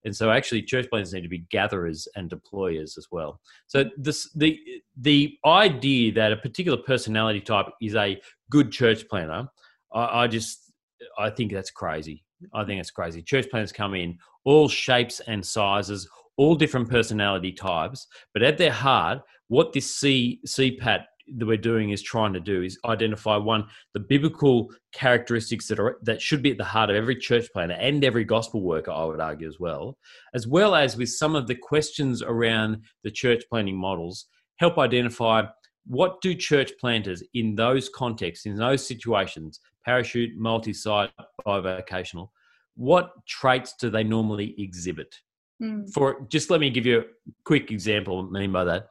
And 0.06 0.16
so 0.16 0.32
actually 0.32 0.62
church 0.64 0.90
planners 0.90 1.14
need 1.14 1.22
to 1.22 1.30
be 1.30 1.46
gatherers 1.50 2.08
and 2.16 2.30
deployers 2.30 2.98
as 2.98 3.08
well. 3.10 3.40
So 3.68 3.86
this 3.98 4.30
the 4.34 4.60
the 4.98 5.38
idea 5.46 6.12
that 6.14 6.34
a 6.34 6.38
particular 6.38 6.78
personality 6.78 7.40
type 7.40 7.68
is 7.82 7.96
a 7.96 8.22
good 8.50 8.72
church 8.72 9.08
planner 9.10 9.48
i, 9.94 10.24
I 10.24 10.28
just 10.28 10.72
i 11.18 11.30
think 11.30 11.52
that's 11.52 11.72
crazy. 11.72 12.24
I 12.54 12.66
think 12.66 12.80
it's 12.80 12.92
crazy. 12.92 13.22
Church 13.22 13.50
planners 13.50 13.72
come 13.72 13.96
in 13.96 14.18
all 14.44 14.68
shapes 14.68 15.22
and 15.22 15.46
sizes 15.46 16.08
all 16.38 16.56
different 16.56 16.90
personality 16.90 17.52
types, 17.52 18.08
but 18.34 18.44
at 18.44 18.58
their 18.58 18.72
heart, 18.72 19.22
what 19.48 19.74
this 19.74 19.96
C 19.96 20.40
CPAT 20.48 21.04
that 21.36 21.46
we're 21.46 21.58
doing 21.58 21.92
is 21.92 22.02
trying 22.02 22.34
to 22.34 22.40
do 22.40 22.64
is 22.64 22.78
identify 22.86 23.38
one 23.38 23.66
the 23.94 24.00
biblical 24.00 24.70
characteristics 24.92 25.68
that 25.68 25.80
are 25.80 25.98
that 26.04 26.22
should 26.22 26.42
be 26.42 26.52
at 26.52 26.58
the 26.58 26.64
heart 26.64 26.90
of 26.90 26.96
every 26.96 27.16
church 27.16 27.48
planter 27.54 27.76
and 27.76 28.04
every 28.04 28.24
gospel 28.24 28.62
worker 28.62 28.92
i 28.92 29.04
would 29.06 29.20
argue 29.20 29.48
as 29.48 29.60
well 29.60 29.98
as 30.34 30.48
well 30.48 30.76
as 30.76 30.98
with 30.98 31.10
some 31.10 31.36
of 31.36 31.48
the 31.48 31.56
questions 31.56 32.22
around 32.22 32.78
the 33.04 33.12
church 33.12 33.44
planting 33.50 33.76
models 33.76 34.26
help 34.58 34.78
identify 34.78 35.44
what 35.86 36.20
do 36.22 36.34
church 36.34 36.72
planters 36.80 37.24
in 37.34 37.56
those 37.56 37.90
contexts 37.90 38.46
in 38.46 38.56
those 38.58 38.86
situations 38.86 39.60
parachute 39.86 40.32
multi-site 40.38 41.12
bivocational 41.46 42.30
what 42.76 43.12
traits 43.28 43.76
do 43.80 43.90
they 43.90 44.04
normally 44.04 44.56
exhibit 44.58 45.16
Mm. 45.64 45.94
for 45.94 46.26
just 46.30 46.50
let 46.50 46.60
me 46.60 46.70
give 46.70 46.86
you 46.86 47.00
a 47.00 47.04
quick 47.46 47.72
example 47.72 48.22
what 48.22 48.38
I 48.38 48.42
mean 48.42 48.52
by 48.52 48.66
that 48.66 48.90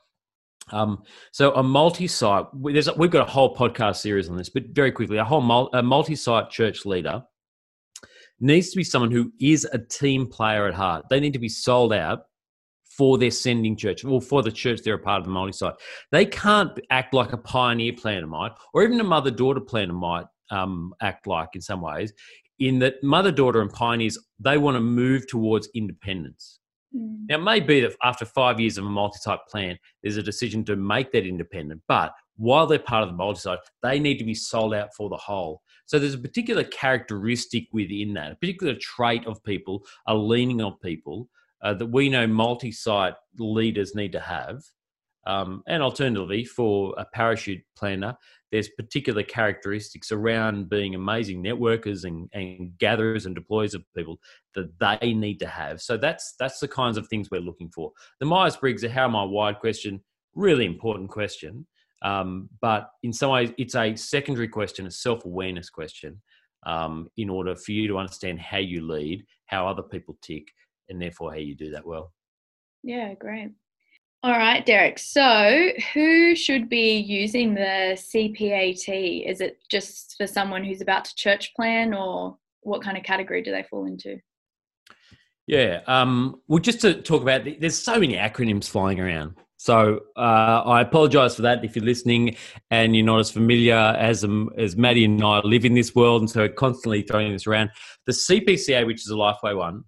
um, 0.71 1.02
so 1.33 1.52
a 1.55 1.62
multi-site, 1.62 2.47
there's 2.55 2.88
we've 2.97 3.11
got 3.11 3.29
a 3.29 3.31
whole 3.31 3.55
podcast 3.55 3.97
series 3.97 4.29
on 4.29 4.37
this, 4.37 4.49
but 4.49 4.64
very 4.71 4.93
quickly, 4.93 5.19
a 5.19 5.25
whole 5.25 5.41
mul- 5.41 5.71
a 5.73 5.83
multi-site 5.83 6.50
church 6.50 6.87
leader 6.87 7.23
needs 8.41 8.71
to 8.71 8.76
be 8.76 8.85
someone 8.85 9.11
who 9.11 9.33
is 9.41 9.64
a 9.73 9.79
team 9.79 10.26
player 10.26 10.67
at 10.67 10.75
heart. 10.75 11.07
They 11.11 11.21
need 11.21 11.33
to 11.33 11.38
be 11.38 11.49
sold 11.49 11.93
out 11.93 12.23
for 12.97 13.17
their 13.17 13.31
sending 13.31 13.76
church 13.76 14.05
or 14.05 14.21
for 14.21 14.43
the 14.43 14.52
church 14.52 14.81
they're 14.83 14.95
a 14.95 14.99
part 14.99 15.21
of 15.21 15.25
the 15.25 15.31
multi-site. 15.31 15.75
They 16.11 16.26
can't 16.26 16.79
act 16.91 17.14
like 17.14 17.33
a 17.33 17.38
pioneer 17.38 17.93
planter 17.95 18.26
might, 18.26 18.52
or 18.75 18.83
even 18.83 19.00
a 19.00 19.05
mother-daughter 19.05 19.61
planter 19.61 19.95
might 19.95 20.26
um, 20.50 20.93
act 21.00 21.26
like 21.26 21.50
in 21.55 21.61
some 21.61 21.81
ways. 21.81 22.12
In 22.59 22.79
that 22.81 23.02
mother-daughter 23.02 23.61
and 23.61 23.73
pioneers, 23.73 24.19
they 24.38 24.59
want 24.59 24.76
to 24.76 24.81
move 24.81 25.26
towards 25.26 25.69
independence. 25.75 26.61
Mm. 26.96 27.26
Now, 27.28 27.37
it 27.37 27.42
may 27.42 27.61
be 27.61 27.80
that 27.80 27.96
after 28.02 28.25
five 28.25 28.61
years 28.61 28.78
of 28.78 28.84
a 28.84 28.90
multi-site 28.90 29.40
plan, 29.49 29.78
there's 30.02 30.16
a 30.16 30.22
decision 30.22 30.64
to 30.64 30.76
make 30.76 31.12
that 31.12 31.26
independent. 31.26 31.82
But 31.88 32.12
while 32.37 32.66
they're 32.66 32.78
part 32.78 33.02
of 33.04 33.11
the 33.11 33.16
multi-site, 33.16 33.58
they 33.82 33.99
need 33.99 34.18
to 34.18 34.25
be 34.25 34.34
sold 34.34 34.75
out 34.75 34.94
for 34.94 35.08
the 35.08 35.16
whole. 35.16 35.62
So 35.87 35.99
there's 35.99 36.14
a 36.14 36.18
particular 36.18 36.64
characteristic 36.64 37.68
within 37.72 38.14
that, 38.14 38.32
a 38.32 38.37
particular 38.37 38.75
trait 38.80 39.26
of 39.26 39.42
people, 39.44 39.84
a 40.06 40.14
leaning 40.14 40.62
of 40.62 40.80
people 40.80 41.28
uh, 41.62 41.75
that 41.75 41.87
we 41.87 42.08
know 42.08 42.26
multi-site 42.26 43.14
leaders 43.38 43.94
need 43.94 44.12
to 44.12 44.20
have. 44.20 44.62
Um, 45.25 45.62
and 45.68 45.82
alternatively, 45.82 46.44
for 46.44 46.94
a 46.99 47.04
parachute 47.04 47.62
planner, 47.76 48.16
there's 48.52 48.68
particular 48.68 49.23
characteristics 49.23 50.12
around 50.12 50.68
being 50.68 50.94
amazing 50.94 51.42
networkers 51.42 52.04
and, 52.04 52.28
and 52.35 52.76
gatherers 52.78 53.26
and 53.26 53.37
deployers 53.37 53.75
of 53.75 53.82
people 53.97 54.18
that 54.54 54.71
they 54.78 55.14
need 55.14 55.40
to 55.40 55.47
have. 55.47 55.80
So 55.80 55.97
that's 55.97 56.35
that's 56.38 56.61
the 56.61 56.68
kinds 56.68 56.99
of 56.99 57.09
things 57.09 57.30
we're 57.30 57.40
looking 57.40 57.71
for. 57.75 57.90
The 58.21 58.26
Myers 58.26 58.56
Briggs, 58.56 58.85
how 58.87 59.04
am 59.06 59.16
I 59.16 59.25
wired 59.25 59.59
question, 59.59 60.00
really 60.35 60.66
important 60.66 61.11
question. 61.11 61.66
Um, 62.02 62.50
but 62.61 62.90
in 63.02 63.12
some 63.12 63.30
ways, 63.30 63.52
it's 63.59 63.75
a 63.75 63.97
secondary 63.97 64.49
question, 64.49 64.87
a 64.87 64.90
self 64.90 65.25
awareness 65.25 65.71
question, 65.71 66.21
um, 66.66 67.09
in 67.16 67.30
order 67.30 67.56
for 67.56 67.73
you 67.73 67.88
to 67.88 67.99
understand 67.99 68.40
how 68.40 68.59
you 68.59 68.87
lead, 68.87 69.25
how 69.47 69.66
other 69.66 69.82
people 69.82 70.18
tick, 70.21 70.49
and 70.88 71.00
therefore 71.00 71.32
how 71.32 71.38
you 71.38 71.54
do 71.54 71.71
that 71.71 71.87
well. 71.87 72.12
Yeah, 72.82 73.14
great. 73.14 73.52
All 74.25 74.33
right, 74.33 74.64
Derek. 74.64 75.00
So, 75.00 75.71
who 75.93 76.37
should 76.37 76.69
be 76.69 76.97
using 76.99 77.55
the 77.55 77.97
CPAT? 77.97 79.29
Is 79.29 79.41
it 79.41 79.59
just 79.69 80.14
for 80.17 80.29
someone 80.29 80.64
who's 80.64 80.81
about 80.81 81.07
to 81.07 81.14
church 81.17 81.52
plan, 81.57 81.93
or 81.93 82.38
what 82.61 82.83
kind 82.83 82.97
of 82.97 83.02
category 83.02 83.43
do 83.43 83.50
they 83.50 83.64
fall 83.64 83.85
into? 83.85 84.21
Yeah. 85.49 85.81
Um, 85.88 86.41
well, 86.47 86.61
just 86.61 86.81
to 86.83 87.02
talk 87.02 87.23
about, 87.23 87.43
there's 87.59 87.76
so 87.76 87.99
many 87.99 88.14
acronyms 88.14 88.69
flying 88.69 89.00
around. 89.00 89.38
So 89.57 90.00
uh, 90.17 90.62
I 90.67 90.81
apologise 90.83 91.37
for 91.37 91.43
that 91.43 91.64
if 91.64 91.75
you're 91.75 91.85
listening 91.85 92.37
and 92.71 92.97
you're 92.97 93.07
not 93.07 93.21
as 93.21 93.31
familiar 93.31 93.76
as 93.76 94.25
um, 94.25 94.50
as 94.57 94.76
Maddie 94.76 95.05
and 95.05 95.23
I 95.23 95.41
live 95.41 95.64
in 95.64 95.75
this 95.75 95.97
world, 95.97 96.23
and 96.23 96.31
so 96.31 96.49
constantly 96.49 97.02
throwing 97.02 97.33
this 97.33 97.47
around. 97.47 97.71
The 98.07 98.12
CPCA, 98.12 98.87
which 98.87 99.02
is 99.02 99.11
a 99.11 99.14
Lifeway 99.14 99.57
one, 99.57 99.85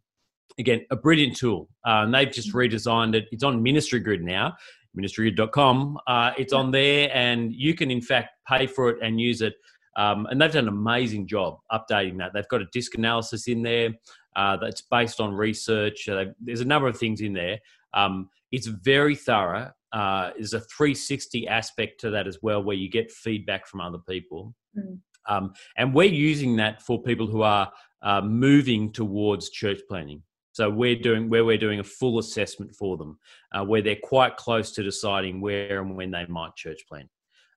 again, 0.58 0.84
a 0.90 0.96
brilliant 0.96 1.36
tool. 1.36 1.68
Uh, 1.86 2.02
and 2.04 2.14
they've 2.14 2.30
just 2.30 2.52
redesigned 2.52 3.14
it. 3.14 3.26
It's 3.32 3.44
on 3.44 3.62
Ministry 3.62 4.00
Grid 4.00 4.22
now, 4.22 4.54
ministrygrid.com. 4.96 5.98
Uh, 6.06 6.32
it's 6.38 6.52
on 6.52 6.70
there, 6.70 7.10
and 7.12 7.52
you 7.52 7.74
can, 7.74 7.90
in 7.90 8.00
fact, 8.00 8.30
pay 8.48 8.66
for 8.66 8.90
it 8.90 8.98
and 9.02 9.20
use 9.20 9.42
it. 9.42 9.54
Um, 9.96 10.26
and 10.26 10.40
they've 10.40 10.52
done 10.52 10.68
an 10.68 10.74
amazing 10.74 11.26
job 11.26 11.58
updating 11.72 12.18
that. 12.18 12.32
They've 12.34 12.48
got 12.48 12.62
a 12.62 12.66
disc 12.72 12.96
analysis 12.96 13.46
in 13.46 13.62
there 13.62 13.90
uh, 14.34 14.56
that's 14.56 14.82
based 14.82 15.20
on 15.20 15.32
research. 15.32 16.08
Uh, 16.08 16.26
there's 16.40 16.60
a 16.60 16.64
number 16.64 16.88
of 16.88 16.98
things 16.98 17.20
in 17.20 17.32
there. 17.32 17.60
Um, 17.92 18.28
it's 18.50 18.66
very 18.66 19.14
thorough. 19.14 19.70
Uh, 19.92 20.30
there's 20.36 20.52
a 20.52 20.60
360 20.60 21.46
aspect 21.46 22.00
to 22.00 22.10
that 22.10 22.26
as 22.26 22.38
well, 22.42 22.62
where 22.62 22.76
you 22.76 22.90
get 22.90 23.12
feedback 23.12 23.66
from 23.66 23.80
other 23.80 23.98
people. 23.98 24.54
Mm. 24.76 24.98
Um, 25.28 25.52
and 25.76 25.94
we're 25.94 26.04
using 26.04 26.56
that 26.56 26.82
for 26.82 27.00
people 27.00 27.26
who 27.26 27.42
are 27.42 27.72
uh, 28.02 28.20
moving 28.20 28.92
towards 28.92 29.50
church 29.50 29.80
planning. 29.88 30.22
So 30.54 30.70
we're 30.70 30.94
doing 30.94 31.28
where 31.28 31.44
we're 31.44 31.58
doing 31.58 31.80
a 31.80 31.84
full 31.84 32.20
assessment 32.20 32.76
for 32.76 32.96
them, 32.96 33.18
uh, 33.50 33.64
where 33.64 33.82
they're 33.82 33.96
quite 34.00 34.36
close 34.36 34.70
to 34.72 34.84
deciding 34.84 35.40
where 35.40 35.82
and 35.82 35.96
when 35.96 36.12
they 36.12 36.24
might 36.26 36.54
church 36.54 36.86
plan. 36.88 37.08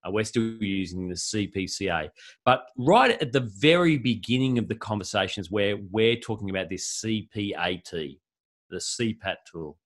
Uh, 0.04 0.10
we're 0.10 0.24
still 0.24 0.42
using 0.60 1.08
the 1.08 1.14
CPCA, 1.14 2.10
but 2.44 2.66
right 2.76 3.22
at 3.22 3.32
the 3.32 3.52
very 3.60 4.00
beginning 4.00 4.58
of 4.58 4.68
the 4.68 4.74
conversations, 4.74 5.52
where 5.52 5.78
we're 5.92 6.16
talking 6.16 6.50
about 6.50 6.70
this 6.70 7.00
CPAT, 7.04 8.18
the 8.72 8.78
CPAT 8.78 9.36
tool. 9.52 9.78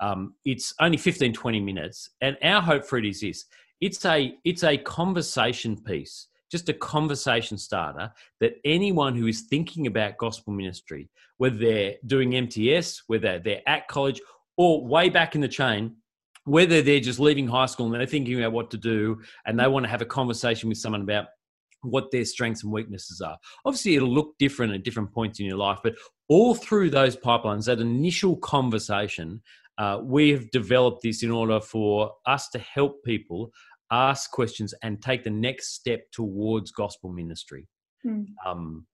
Um, 0.00 0.34
it's 0.46 0.72
only 0.80 0.96
15, 0.96 1.34
20 1.34 1.60
minutes, 1.60 2.08
and 2.22 2.38
our 2.42 2.62
hope 2.62 2.86
for 2.86 2.96
it 2.96 3.04
is 3.04 3.20
this: 3.20 3.44
it's 3.82 4.02
a 4.06 4.34
it's 4.46 4.64
a 4.64 4.78
conversation 4.78 5.76
piece 5.76 6.28
just 6.50 6.68
a 6.68 6.72
conversation 6.72 7.58
starter 7.58 8.12
that 8.40 8.56
anyone 8.64 9.16
who 9.16 9.26
is 9.26 9.42
thinking 9.42 9.86
about 9.86 10.16
gospel 10.16 10.52
ministry, 10.52 11.08
whether 11.38 11.56
they're 11.56 11.94
doing 12.06 12.34
MTS, 12.34 13.02
whether 13.06 13.38
they're 13.38 13.62
at 13.66 13.88
college, 13.88 14.20
or 14.56 14.86
way 14.86 15.08
back 15.08 15.34
in 15.34 15.40
the 15.40 15.48
chain, 15.48 15.96
whether 16.44 16.80
they're 16.80 17.00
just 17.00 17.18
leaving 17.18 17.48
high 17.48 17.66
school 17.66 17.86
and 17.86 17.94
they're 17.94 18.06
thinking 18.06 18.38
about 18.38 18.52
what 18.52 18.70
to 18.70 18.76
do 18.76 19.20
and 19.44 19.58
they 19.58 19.66
want 19.66 19.84
to 19.84 19.90
have 19.90 20.02
a 20.02 20.06
conversation 20.06 20.68
with 20.68 20.78
someone 20.78 21.02
about 21.02 21.26
what 21.82 22.10
their 22.10 22.24
strengths 22.24 22.62
and 22.62 22.72
weaknesses 22.72 23.20
are. 23.20 23.36
Obviously, 23.64 23.96
it'll 23.96 24.12
look 24.12 24.34
different 24.38 24.72
at 24.72 24.84
different 24.84 25.12
points 25.12 25.40
in 25.40 25.46
your 25.46 25.56
life, 25.56 25.78
but 25.82 25.94
all 26.28 26.54
through 26.54 26.90
those 26.90 27.16
pipelines, 27.16 27.66
that 27.66 27.80
initial 27.80 28.36
conversation, 28.36 29.42
uh, 29.78 30.00
we 30.02 30.30
have 30.30 30.50
developed 30.50 31.02
this 31.02 31.22
in 31.22 31.30
order 31.30 31.60
for 31.60 32.12
us 32.26 32.48
to 32.48 32.58
help 32.58 33.04
people 33.04 33.52
ask 33.90 34.30
questions 34.30 34.74
and 34.82 35.00
take 35.02 35.24
the 35.24 35.30
next 35.30 35.74
step 35.74 36.10
towards 36.12 36.70
gospel 36.70 37.10
ministry. 37.10 37.68
Hmm. 38.02 38.22
Um, 38.44 38.86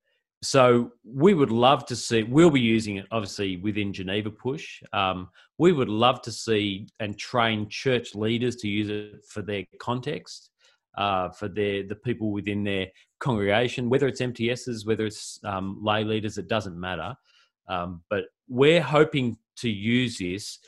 so 0.42 0.90
we 1.04 1.34
would 1.34 1.52
love 1.52 1.86
to 1.86 1.96
see. 1.96 2.24
We'll 2.24 2.50
be 2.50 2.60
using 2.60 2.96
it 2.96 3.06
obviously 3.12 3.58
within 3.58 3.92
Geneva 3.92 4.30
Push. 4.30 4.82
Um, 4.92 5.28
we 5.58 5.72
would 5.72 5.88
love 5.88 6.20
to 6.22 6.32
see 6.32 6.88
and 6.98 7.16
train 7.16 7.68
church 7.68 8.14
leaders 8.16 8.56
to 8.56 8.68
use 8.68 8.88
it 8.90 9.24
for 9.28 9.42
their 9.42 9.64
context, 9.78 10.50
uh, 10.98 11.30
for 11.30 11.48
their 11.48 11.84
the 11.84 11.94
people 11.94 12.32
within 12.32 12.64
their 12.64 12.88
congregation, 13.20 13.88
whether 13.88 14.08
it's 14.08 14.20
MTSs, 14.20 14.84
whether 14.84 15.06
it's 15.06 15.38
um, 15.44 15.78
lay 15.80 16.02
leaders, 16.02 16.38
it 16.38 16.48
doesn't 16.48 16.78
matter. 16.78 17.14
Um, 17.68 18.02
but 18.10 18.24
we're 18.48 18.82
hoping 18.82 19.38
to 19.58 19.70
use 19.70 20.18
this 20.18 20.58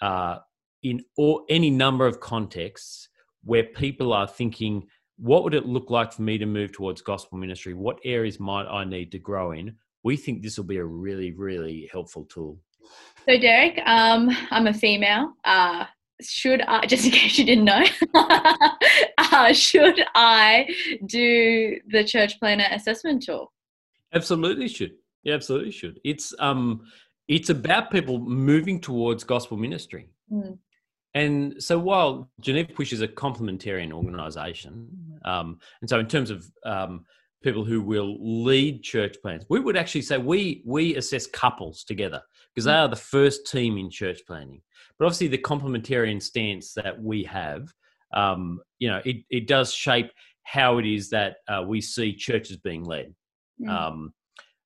uh, 0.00 0.38
in 0.82 1.04
all, 1.18 1.44
any 1.50 1.68
number 1.68 2.06
of 2.06 2.20
contexts 2.20 3.10
where 3.44 3.64
people 3.64 4.12
are 4.12 4.26
thinking, 4.26 4.86
what 5.18 5.44
would 5.44 5.54
it 5.54 5.66
look 5.66 5.90
like 5.90 6.12
for 6.12 6.22
me 6.22 6.38
to 6.38 6.46
move 6.46 6.72
towards 6.72 7.02
gospel 7.02 7.38
ministry? 7.38 7.74
What 7.74 7.98
areas 8.04 8.38
might 8.38 8.66
I 8.66 8.84
need 8.84 9.12
to 9.12 9.18
grow 9.18 9.52
in? 9.52 9.74
We 10.02 10.16
think 10.16 10.42
this 10.42 10.56
will 10.56 10.64
be 10.64 10.76
a 10.76 10.84
really, 10.84 11.32
really 11.32 11.88
helpful 11.92 12.24
tool. 12.24 12.58
So, 13.26 13.38
Derek, 13.38 13.80
um, 13.84 14.30
I'm 14.50 14.68
a 14.68 14.72
female. 14.72 15.34
Uh, 15.44 15.84
should 16.22 16.62
I, 16.62 16.86
just 16.86 17.04
in 17.04 17.10
case 17.10 17.38
you 17.38 17.44
didn't 17.44 17.64
know, 17.64 17.84
uh, 19.18 19.52
should 19.52 20.02
I 20.14 20.68
do 21.06 21.78
the 21.88 22.04
church 22.04 22.38
planner 22.40 22.66
assessment 22.70 23.24
tool? 23.24 23.52
Absolutely 24.12 24.68
should. 24.68 24.92
Yeah, 25.22 25.34
absolutely 25.34 25.72
should. 25.72 26.00
It's 26.04 26.32
um, 26.38 26.82
it's 27.26 27.50
about 27.50 27.90
people 27.90 28.18
moving 28.18 28.80
towards 28.80 29.24
gospel 29.24 29.56
ministry. 29.56 30.08
Mm. 30.32 30.58
And 31.18 31.60
so 31.60 31.80
while 31.80 32.30
Geneva 32.40 32.72
Push 32.72 32.92
is 32.92 33.00
a 33.00 33.08
complementarian 33.08 33.92
organisation, 33.92 34.88
um, 35.24 35.58
and 35.80 35.90
so 35.90 35.98
in 35.98 36.06
terms 36.06 36.30
of 36.30 36.48
um, 36.64 37.06
people 37.42 37.64
who 37.64 37.82
will 37.82 38.16
lead 38.20 38.84
church 38.84 39.16
plans, 39.20 39.44
we 39.48 39.58
would 39.58 39.76
actually 39.76 40.02
say 40.02 40.16
we 40.16 40.62
we 40.64 40.94
assess 40.94 41.26
couples 41.26 41.82
together 41.82 42.22
because 42.54 42.66
they 42.66 42.72
are 42.72 42.86
the 42.86 42.94
first 42.94 43.50
team 43.50 43.78
in 43.78 43.90
church 43.90 44.20
planning. 44.28 44.62
But 44.96 45.06
obviously, 45.06 45.26
the 45.26 45.38
complementarian 45.38 46.22
stance 46.22 46.72
that 46.74 47.02
we 47.02 47.24
have, 47.24 47.66
um, 48.14 48.60
you 48.78 48.88
know, 48.88 49.00
it, 49.04 49.16
it 49.28 49.48
does 49.48 49.74
shape 49.74 50.12
how 50.44 50.78
it 50.78 50.86
is 50.86 51.10
that 51.10 51.38
uh, 51.48 51.64
we 51.66 51.80
see 51.80 52.14
churches 52.14 52.58
being 52.58 52.84
led. 52.84 53.12
Mm. 53.60 53.68
Um, 53.68 54.14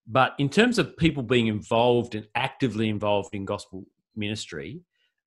but 0.06 0.34
in 0.38 0.50
terms 0.50 0.78
of 0.78 0.98
people 0.98 1.22
being 1.22 1.46
involved 1.46 2.14
and 2.14 2.26
actively 2.34 2.90
involved 2.90 3.34
in 3.34 3.46
gospel 3.46 3.86
ministry, 4.14 4.82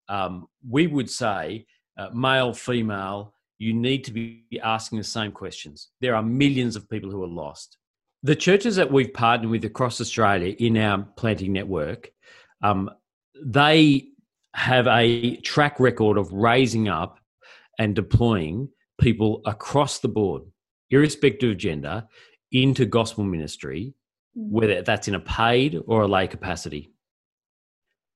um, 0.10 0.48
we 0.68 0.88
would 0.88 1.10
say 1.10 1.66
uh, 1.98 2.10
male, 2.14 2.54
female, 2.54 3.34
you 3.58 3.74
need 3.74 4.04
to 4.04 4.12
be 4.12 4.44
asking 4.62 4.98
the 4.98 5.04
same 5.04 5.32
questions. 5.32 5.90
There 6.02 6.16
are 6.16 6.24
millions 6.24 6.76
of 6.76 6.90
people 6.90 7.10
who 7.10 7.24
are 7.24 7.28
lost. 7.28 7.78
The 8.24 8.36
churches 8.36 8.76
that 8.76 8.92
we've 8.92 9.14
partnered 9.14 9.52
with 9.52 9.66
across 9.66 10.02
Australia 10.02 10.56
in 10.58 10.78
our 10.78 11.06
planting 11.16 11.54
network, 11.54 12.12
um, 12.64 12.90
they 13.44 14.08
have 14.56 14.88
a 14.88 15.36
track 15.38 15.80
record 15.80 16.18
of 16.18 16.32
raising 16.32 16.88
up 16.88 17.20
and 17.78 17.94
deploying 17.94 18.70
people 19.00 19.42
across 19.46 20.00
the 20.00 20.08
board, 20.08 20.44
irrespective 20.90 21.52
of 21.52 21.58
gender, 21.58 22.08
into 22.52 22.86
gospel 22.86 23.24
ministry, 23.24 23.94
mm. 24.38 24.50
whether 24.50 24.82
that's 24.82 25.08
in 25.08 25.16
a 25.16 25.20
paid 25.20 25.80
or 25.88 26.04
a 26.04 26.08
lay 26.08 26.28
capacity. 26.28 26.90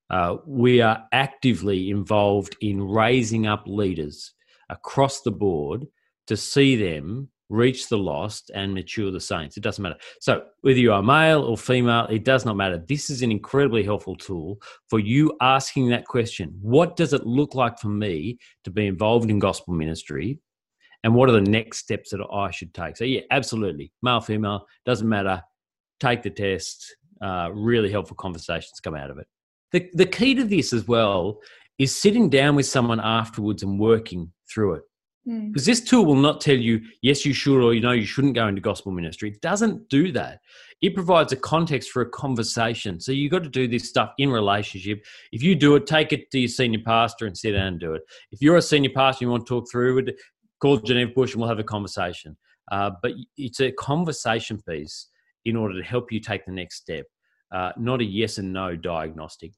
Uh, 0.10 0.38
we 0.46 0.82
are 0.82 1.06
actively 1.12 1.90
involved 1.90 2.56
in 2.62 2.82
raising 2.82 3.48
up 3.48 3.64
leaders 3.68 4.34
across 4.70 5.22
the 5.22 5.32
board 5.32 5.86
to 6.28 6.36
see 6.36 6.76
them 6.76 7.30
reach 7.50 7.90
the 7.90 7.98
lost 7.98 8.52
and 8.54 8.74
mature 8.74 9.12
the 9.12 9.20
saints. 9.20 9.58
It 9.58 9.64
doesn't 9.64 9.82
matter. 9.82 9.98
So, 10.22 10.44
whether 10.62 10.80
you 10.80 10.94
are 10.94 11.02
male 11.02 11.42
or 11.42 11.58
female, 11.58 12.06
it 12.06 12.24
does 12.24 12.46
not 12.46 12.56
matter. 12.56 12.84
This 12.88 13.10
is 13.10 13.22
an 13.22 13.32
incredibly 13.32 13.84
helpful 13.84 14.16
tool 14.16 14.60
for 14.88 15.00
you 15.00 15.36
asking 15.42 15.90
that 15.90 16.06
question 16.06 16.58
What 16.62 16.96
does 16.96 17.14
it 17.14 17.26
look 17.26 17.56
like 17.56 17.80
for 17.80 17.90
me 17.90 18.38
to 18.64 18.72
be 18.72 18.88
involved 18.88 19.30
in 19.30 19.40
gospel 19.40 19.74
ministry? 19.74 20.40
And 21.04 21.16
what 21.16 21.30
are 21.30 21.34
the 21.34 21.42
next 21.42 21.80
steps 21.80 22.10
that 22.10 22.22
I 22.32 22.52
should 22.52 22.74
take? 22.74 22.98
So, 22.98 23.06
yeah, 23.06 23.22
absolutely. 23.32 23.92
Male, 24.02 24.22
female, 24.22 24.66
doesn't 24.86 25.08
matter. 25.08 25.42
Take 26.00 26.24
the 26.24 26.30
test. 26.30 26.96
Uh, 27.22 27.50
really 27.54 27.92
helpful 27.92 28.16
conversations 28.16 28.80
come 28.82 28.96
out 28.96 29.10
of 29.10 29.18
it. 29.18 29.28
The, 29.72 29.90
the 29.94 30.06
key 30.06 30.36
to 30.36 30.44
this 30.44 30.74
as 30.74 30.88
well 30.88 31.40
is 31.78 32.00
sitting 32.00 32.30
down 32.30 32.56
with 32.56 32.66
someone 32.66 33.00
afterwards 33.00 33.64
and 33.64 33.80
working 33.80 34.32
through 34.52 34.74
it. 34.74 34.82
Hmm. 35.26 35.48
Because 35.48 35.64
mm. 35.64 35.68
this 35.68 35.82
tool 35.82 36.06
will 36.06 36.16
not 36.16 36.42
tell 36.42 36.56
you, 36.56 36.82
yes, 37.02 37.26
you 37.26 37.34
should, 37.34 37.64
or 37.64 37.74
you 37.74 37.82
know, 37.82 37.92
you 37.92 38.06
shouldn't 38.06 38.36
go 38.36 38.48
into 38.48 38.62
gospel 38.62 38.92
ministry. 38.92 39.30
It 39.30 39.42
doesn't 39.42 39.90
do 39.90 40.12
that. 40.14 40.40
It 40.82 40.96
provides 40.96 41.34
a 41.34 41.36
context 41.36 41.92
for 41.92 42.02
a 42.02 42.10
conversation. 42.10 43.00
So 43.00 43.12
you've 43.12 43.32
got 43.32 43.44
to 43.44 43.50
do 43.50 43.68
this 43.68 43.90
stuff 43.90 44.14
in 44.18 44.30
relationship. 44.30 45.04
If 45.32 45.44
you 45.44 45.56
do 45.56 45.76
it, 45.76 45.88
take 45.88 46.14
it 46.14 46.32
to 46.32 46.40
your 46.40 46.48
senior 46.48 46.80
pastor 46.86 47.26
and 47.26 47.38
sit 47.38 47.52
down 47.52 47.68
and 47.68 47.80
do 47.80 47.94
it. 47.94 48.02
If 48.32 48.42
you're 48.42 48.58
a 48.58 48.62
senior 48.62 48.92
pastor 48.96 49.26
and 49.26 49.28
you 49.28 49.32
want 49.32 49.46
to 49.46 49.50
talk 49.50 49.70
through 49.70 50.00
it, 50.00 50.16
call 50.62 50.78
Geneva 50.78 51.12
Push 51.12 51.34
and 51.34 51.42
we'll 51.42 51.50
have 51.50 51.60
a 51.60 51.64
conversation. 51.64 52.38
Uh, 52.72 52.92
but 53.02 53.12
it's 53.38 53.60
a 53.60 53.72
conversation 53.72 54.62
piece 54.68 55.08
in 55.46 55.56
order 55.56 55.76
to 55.76 55.86
help 55.86 56.12
you 56.12 56.20
take 56.20 56.46
the 56.46 56.52
next 56.52 56.78
step, 56.78 57.06
uh, 57.52 57.72
not 57.78 58.02
a 58.02 58.06
yes 58.06 58.38
and 58.38 58.54
no 58.54 58.76
diagnostic. 58.76 59.52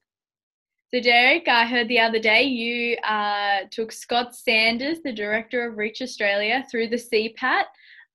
So, 0.94 1.00
Derek, 1.00 1.48
I 1.48 1.64
heard 1.64 1.88
the 1.88 2.00
other 2.00 2.18
day 2.18 2.42
you 2.42 2.96
uh, 2.98 3.60
took 3.70 3.92
Scott 3.92 4.34
Sanders, 4.34 4.98
the 5.02 5.12
director 5.12 5.66
of 5.66 5.78
Reach 5.78 6.02
Australia, 6.02 6.66
through 6.70 6.88
the 6.88 6.96
CPAT. 6.96 7.64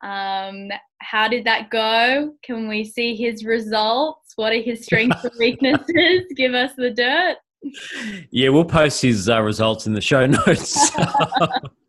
Um, 0.04 0.70
how 1.00 1.28
did 1.28 1.44
that 1.46 1.72
go? 1.72 2.34
Can 2.44 2.68
we 2.68 2.84
see 2.84 3.16
his 3.16 3.44
results? 3.44 4.34
What 4.36 4.54
are 4.54 4.62
his 4.62 4.84
strengths 4.84 5.24
and 5.24 5.34
weaknesses? 5.40 6.22
Give 6.36 6.54
us 6.54 6.74
the 6.78 6.92
dirt. 6.92 7.38
Yeah, 8.30 8.50
we'll 8.50 8.66
post 8.66 9.02
his 9.02 9.28
uh, 9.28 9.42
results 9.42 9.88
in 9.88 9.94
the 9.94 10.02
show 10.02 10.26
notes. 10.48 10.92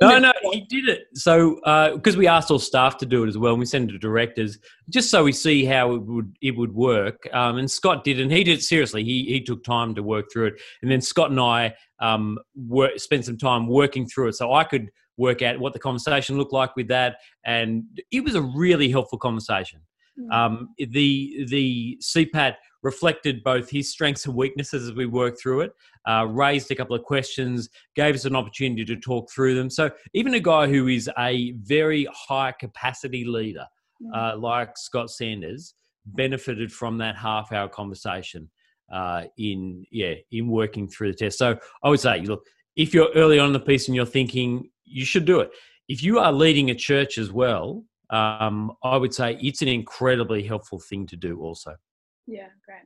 no, 0.00 0.18
no, 0.18 0.32
he 0.52 0.62
did 0.62 0.88
it. 0.88 1.06
So 1.14 1.56
because 1.94 2.16
uh, 2.16 2.18
we 2.18 2.26
asked 2.26 2.50
all 2.50 2.58
staff 2.58 2.96
to 2.98 3.06
do 3.06 3.24
it 3.24 3.28
as 3.28 3.38
well, 3.38 3.52
and 3.52 3.60
we 3.60 3.66
sent 3.66 3.90
it 3.90 3.92
to 3.92 3.98
directors 3.98 4.58
just 4.90 5.10
so 5.10 5.24
we 5.24 5.32
see 5.32 5.64
how 5.64 5.94
it 5.94 6.02
would 6.02 6.36
it 6.40 6.56
would 6.56 6.74
work. 6.74 7.28
Um, 7.32 7.58
and 7.58 7.70
Scott 7.70 8.04
did, 8.04 8.20
and 8.20 8.30
he 8.30 8.44
did 8.44 8.58
it 8.58 8.62
seriously. 8.62 9.04
He 9.04 9.24
he 9.24 9.40
took 9.40 9.64
time 9.64 9.94
to 9.94 10.02
work 10.02 10.26
through 10.32 10.46
it, 10.46 10.54
and 10.82 10.90
then 10.90 11.00
Scott 11.00 11.30
and 11.30 11.40
I 11.40 11.74
um, 12.00 12.38
work, 12.56 12.98
spent 12.98 13.24
some 13.24 13.38
time 13.38 13.66
working 13.66 14.06
through 14.06 14.28
it, 14.28 14.34
so 14.34 14.52
I 14.52 14.64
could 14.64 14.90
work 15.16 15.42
out 15.42 15.58
what 15.58 15.72
the 15.72 15.78
conversation 15.78 16.38
looked 16.38 16.52
like 16.52 16.74
with 16.76 16.88
that, 16.88 17.16
and 17.44 17.84
it 18.10 18.24
was 18.24 18.34
a 18.34 18.42
really 18.42 18.90
helpful 18.90 19.18
conversation. 19.18 19.80
Mm. 20.18 20.32
Um, 20.32 20.68
the 20.78 21.46
the 21.48 21.98
CPAT 22.02 22.54
reflected 22.82 23.42
both 23.44 23.70
his 23.70 23.90
strengths 23.90 24.26
and 24.26 24.34
weaknesses 24.34 24.88
as 24.88 24.94
we 24.94 25.06
worked 25.06 25.40
through 25.40 25.62
it, 25.62 25.72
uh, 26.08 26.26
raised 26.28 26.70
a 26.70 26.74
couple 26.74 26.96
of 26.96 27.02
questions, 27.02 27.68
gave 27.94 28.14
us 28.14 28.24
an 28.24 28.36
opportunity 28.36 28.84
to 28.84 28.96
talk 28.96 29.30
through 29.30 29.54
them. 29.54 29.70
So 29.70 29.90
even 30.14 30.34
a 30.34 30.40
guy 30.40 30.68
who 30.68 30.88
is 30.88 31.08
a 31.18 31.52
very 31.52 32.06
high 32.12 32.52
capacity 32.58 33.24
leader, 33.24 33.66
mm. 34.02 34.14
uh, 34.14 34.36
like 34.36 34.76
Scott 34.76 35.10
Sanders, 35.10 35.74
benefited 36.04 36.72
from 36.72 36.98
that 36.98 37.16
half 37.16 37.52
hour 37.52 37.68
conversation 37.68 38.50
uh, 38.92 39.24
in 39.38 39.84
yeah 39.90 40.14
in 40.30 40.48
working 40.48 40.88
through 40.88 41.12
the 41.12 41.16
test. 41.16 41.38
So 41.38 41.56
I 41.82 41.88
would 41.88 42.00
say, 42.00 42.20
look, 42.22 42.44
if 42.76 42.92
you're 42.92 43.10
early 43.14 43.38
on 43.38 43.48
in 43.48 43.52
the 43.52 43.60
piece 43.60 43.88
and 43.88 43.94
you're 43.94 44.06
thinking 44.06 44.70
you 44.84 45.04
should 45.04 45.24
do 45.24 45.40
it, 45.40 45.50
if 45.88 46.02
you 46.02 46.18
are 46.18 46.32
leading 46.32 46.70
a 46.70 46.74
church 46.74 47.18
as 47.18 47.32
well, 47.32 47.84
um, 48.10 48.72
I 48.82 48.96
would 48.96 49.14
say 49.14 49.38
it's 49.40 49.62
an 49.62 49.68
incredibly 49.68 50.42
helpful 50.42 50.78
thing 50.78 51.06
to 51.08 51.16
do 51.16 51.40
also. 51.40 51.76
Yeah, 52.26 52.48
great. 52.64 52.84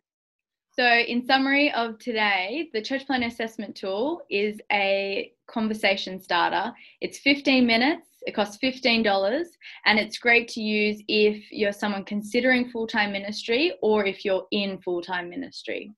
So, 0.79 0.85
in 0.85 1.27
summary 1.27 1.73
of 1.73 1.99
today, 1.99 2.69
the 2.75 2.83
church 2.83 3.07
plan 3.07 3.23
assessment 3.23 3.75
tool 3.75 4.21
is 4.31 4.61
a 4.71 5.33
conversation 5.47 6.21
starter. 6.21 6.73
It's 7.01 7.19
15 7.21 7.67
minutes, 7.67 8.09
it 8.27 8.35
costs 8.35 8.59
$15, 8.63 9.47
and 9.87 9.99
it's 9.99 10.19
great 10.19 10.49
to 10.49 10.61
use 10.61 11.03
if 11.09 11.51
you're 11.51 11.73
someone 11.73 12.05
considering 12.05 12.71
full 12.71 12.87
time 12.87 13.13
ministry 13.13 13.73
or 13.81 14.05
if 14.05 14.25
you're 14.25 14.47
in 14.51 14.79
full 14.83 15.01
time 15.01 15.31
ministry. 15.31 15.93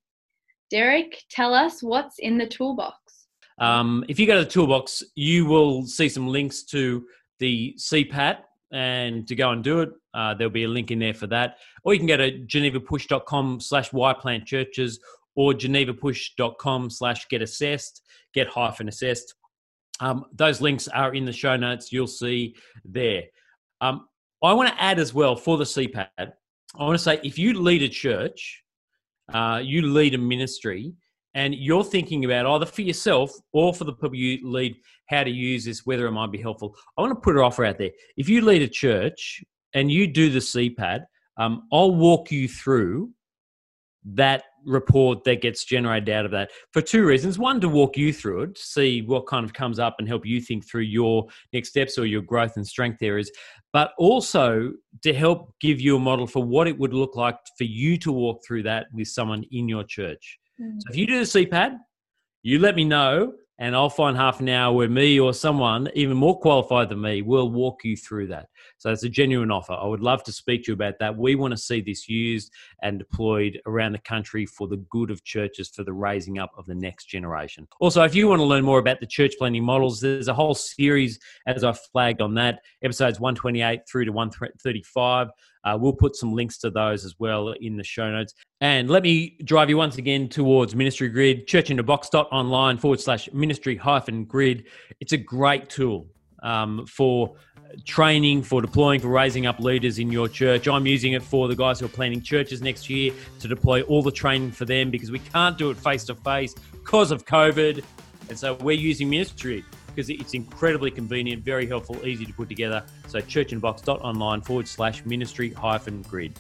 Derek, 0.70 1.24
tell 1.30 1.54
us 1.54 1.82
what's 1.82 2.20
in 2.20 2.38
the 2.38 2.46
toolbox. 2.46 3.26
Um, 3.58 4.04
if 4.08 4.20
you 4.20 4.26
go 4.26 4.38
to 4.38 4.44
the 4.44 4.50
toolbox, 4.50 5.02
you 5.16 5.46
will 5.46 5.86
see 5.86 6.08
some 6.08 6.28
links 6.28 6.62
to 6.64 7.04
the 7.40 7.74
CPAT 7.78 8.38
and 8.70 9.26
to 9.26 9.34
go 9.34 9.50
and 9.50 9.64
do 9.64 9.80
it. 9.80 9.90
Uh, 10.14 10.34
there'll 10.34 10.52
be 10.52 10.64
a 10.64 10.68
link 10.68 10.90
in 10.90 10.98
there 10.98 11.14
for 11.14 11.26
that. 11.26 11.58
Or 11.84 11.92
you 11.92 12.00
can 12.00 12.06
go 12.06 12.16
to 12.16 12.38
genevapush.com 12.40 13.60
slash 13.60 13.90
yplantchurches 13.90 14.98
or 15.34 15.52
genevapush.com 15.52 16.90
slash 16.90 17.28
get 17.28 17.42
assessed, 17.42 18.02
get 18.34 18.48
hyphen 18.48 18.88
assessed. 18.88 19.34
Um, 20.00 20.24
those 20.32 20.60
links 20.60 20.88
are 20.88 21.14
in 21.14 21.24
the 21.24 21.32
show 21.32 21.56
notes. 21.56 21.92
You'll 21.92 22.06
see 22.06 22.56
there. 22.84 23.24
Um, 23.80 24.06
I 24.42 24.52
want 24.52 24.68
to 24.68 24.82
add 24.82 24.98
as 24.98 25.12
well 25.12 25.36
for 25.36 25.58
the 25.58 25.64
CPAT, 25.64 26.08
I 26.18 26.84
want 26.84 26.98
to 26.98 27.02
say 27.02 27.18
if 27.24 27.38
you 27.38 27.60
lead 27.60 27.82
a 27.82 27.88
church, 27.88 28.62
uh, 29.32 29.60
you 29.62 29.82
lead 29.82 30.14
a 30.14 30.18
ministry, 30.18 30.92
and 31.34 31.54
you're 31.54 31.84
thinking 31.84 32.24
about 32.24 32.46
either 32.46 32.66
for 32.66 32.82
yourself 32.82 33.32
or 33.52 33.74
for 33.74 33.84
the 33.84 33.92
people 33.92 34.14
you 34.14 34.38
lead 34.48 34.76
how 35.08 35.24
to 35.24 35.30
use 35.30 35.64
this, 35.64 35.86
whether 35.86 36.06
it 36.06 36.12
might 36.12 36.32
be 36.32 36.40
helpful, 36.40 36.74
I 36.96 37.02
want 37.02 37.12
to 37.12 37.20
put 37.20 37.36
an 37.36 37.42
offer 37.42 37.64
out 37.64 37.78
there. 37.78 37.90
If 38.16 38.28
you 38.28 38.42
lead 38.42 38.62
a 38.62 38.68
church 38.68 39.42
and 39.78 39.92
you 39.92 40.08
do 40.08 40.28
the 40.28 40.40
CPAT, 40.40 41.04
um, 41.36 41.68
I'll 41.72 41.94
walk 41.94 42.32
you 42.32 42.48
through 42.48 43.12
that 44.04 44.42
report 44.64 45.22
that 45.22 45.40
gets 45.40 45.64
generated 45.64 46.08
out 46.08 46.24
of 46.24 46.32
that 46.32 46.50
for 46.72 46.82
two 46.82 47.06
reasons. 47.06 47.38
One, 47.38 47.60
to 47.60 47.68
walk 47.68 47.96
you 47.96 48.12
through 48.12 48.42
it, 48.42 48.58
see 48.58 49.02
what 49.02 49.28
kind 49.28 49.44
of 49.44 49.52
comes 49.52 49.78
up 49.78 49.96
and 49.98 50.08
help 50.08 50.26
you 50.26 50.40
think 50.40 50.68
through 50.68 50.82
your 50.82 51.26
next 51.52 51.68
steps 51.68 51.96
or 51.96 52.06
your 52.06 52.22
growth 52.22 52.56
and 52.56 52.66
strength 52.66 53.02
areas, 53.02 53.30
but 53.72 53.92
also 53.98 54.72
to 55.02 55.14
help 55.14 55.54
give 55.60 55.80
you 55.80 55.96
a 55.96 56.00
model 56.00 56.26
for 56.26 56.42
what 56.42 56.66
it 56.66 56.76
would 56.76 56.92
look 56.92 57.14
like 57.14 57.36
for 57.56 57.64
you 57.64 57.96
to 57.98 58.10
walk 58.10 58.40
through 58.44 58.64
that 58.64 58.86
with 58.92 59.06
someone 59.06 59.44
in 59.52 59.68
your 59.68 59.84
church. 59.84 60.38
Mm. 60.60 60.80
So 60.80 60.90
if 60.90 60.96
you 60.96 61.06
do 61.06 61.20
the 61.20 61.24
CPAT, 61.24 61.76
you 62.42 62.58
let 62.58 62.74
me 62.74 62.84
know 62.84 63.34
and 63.58 63.74
I'll 63.74 63.90
find 63.90 64.16
half 64.16 64.40
an 64.40 64.48
hour 64.48 64.72
where 64.72 64.88
me 64.88 65.18
or 65.18 65.34
someone 65.34 65.88
even 65.94 66.16
more 66.16 66.38
qualified 66.38 66.88
than 66.88 67.00
me 67.00 67.22
will 67.22 67.50
walk 67.50 67.84
you 67.84 67.96
through 67.96 68.28
that. 68.28 68.48
So 68.78 68.90
it's 68.90 69.02
a 69.02 69.08
genuine 69.08 69.50
offer. 69.50 69.72
I 69.72 69.86
would 69.86 70.00
love 70.00 70.22
to 70.24 70.32
speak 70.32 70.64
to 70.64 70.70
you 70.70 70.74
about 70.74 70.94
that. 71.00 71.16
We 71.16 71.34
want 71.34 71.50
to 71.52 71.58
see 71.58 71.80
this 71.80 72.08
used 72.08 72.52
and 72.82 72.98
deployed 72.98 73.60
around 73.66 73.92
the 73.92 73.98
country 73.98 74.46
for 74.46 74.68
the 74.68 74.76
good 74.90 75.10
of 75.10 75.24
churches, 75.24 75.68
for 75.68 75.82
the 75.82 75.92
raising 75.92 76.38
up 76.38 76.52
of 76.56 76.66
the 76.66 76.74
next 76.74 77.06
generation. 77.06 77.66
Also, 77.80 78.04
if 78.04 78.14
you 78.14 78.28
want 78.28 78.40
to 78.40 78.44
learn 78.44 78.64
more 78.64 78.78
about 78.78 79.00
the 79.00 79.06
church 79.06 79.34
planning 79.38 79.64
models, 79.64 80.00
there's 80.00 80.28
a 80.28 80.34
whole 80.34 80.54
series, 80.54 81.18
as 81.46 81.64
I 81.64 81.72
flagged 81.72 82.20
on 82.20 82.34
that, 82.34 82.60
episodes 82.82 83.18
128 83.18 83.80
through 83.90 84.04
to 84.04 84.12
135. 84.12 85.28
Uh, 85.64 85.76
we'll 85.80 85.92
put 85.92 86.16
some 86.16 86.32
links 86.32 86.58
to 86.58 86.70
those 86.70 87.04
as 87.04 87.14
well 87.18 87.54
in 87.60 87.76
the 87.76 87.84
show 87.84 88.10
notes. 88.10 88.34
And 88.60 88.90
let 88.90 89.02
me 89.02 89.38
drive 89.44 89.70
you 89.70 89.76
once 89.76 89.98
again 89.98 90.28
towards 90.28 90.74
Ministry 90.74 91.08
Grid, 91.08 91.46
churchinthebox.online 91.46 92.78
forward 92.78 93.00
slash 93.00 93.28
ministry 93.32 93.76
hyphen 93.76 94.24
grid. 94.24 94.64
It's 95.00 95.12
a 95.12 95.16
great 95.16 95.68
tool 95.68 96.08
um, 96.42 96.86
for 96.86 97.36
training, 97.84 98.42
for 98.42 98.60
deploying, 98.62 99.00
for 99.00 99.08
raising 99.08 99.46
up 99.46 99.60
leaders 99.60 99.98
in 99.98 100.10
your 100.10 100.28
church. 100.28 100.68
I'm 100.68 100.86
using 100.86 101.12
it 101.12 101.22
for 101.22 101.48
the 101.48 101.56
guys 101.56 101.80
who 101.80 101.86
are 101.86 101.90
planning 101.90 102.20
churches 102.20 102.62
next 102.62 102.88
year 102.88 103.12
to 103.40 103.48
deploy 103.48 103.82
all 103.82 104.02
the 104.02 104.12
training 104.12 104.52
for 104.52 104.64
them 104.64 104.90
because 104.90 105.10
we 105.10 105.18
can't 105.18 105.58
do 105.58 105.70
it 105.70 105.76
face 105.76 106.04
to 106.04 106.14
face 106.14 106.54
because 106.72 107.10
of 107.10 107.24
COVID. 107.24 107.84
And 108.28 108.38
so 108.38 108.54
we're 108.54 108.72
using 108.72 109.08
Ministry 109.08 109.64
because 109.98 110.10
it's 110.10 110.34
incredibly 110.34 110.92
convenient, 110.92 111.44
very 111.44 111.66
helpful, 111.66 112.06
easy 112.06 112.24
to 112.24 112.32
put 112.32 112.48
together. 112.48 112.84
So 113.08 113.18
churchinbox.online 113.18 114.42
forward 114.42 114.68
slash 114.68 115.04
ministry 115.04 115.50
hyphen 115.50 116.02
grid. 116.02 116.38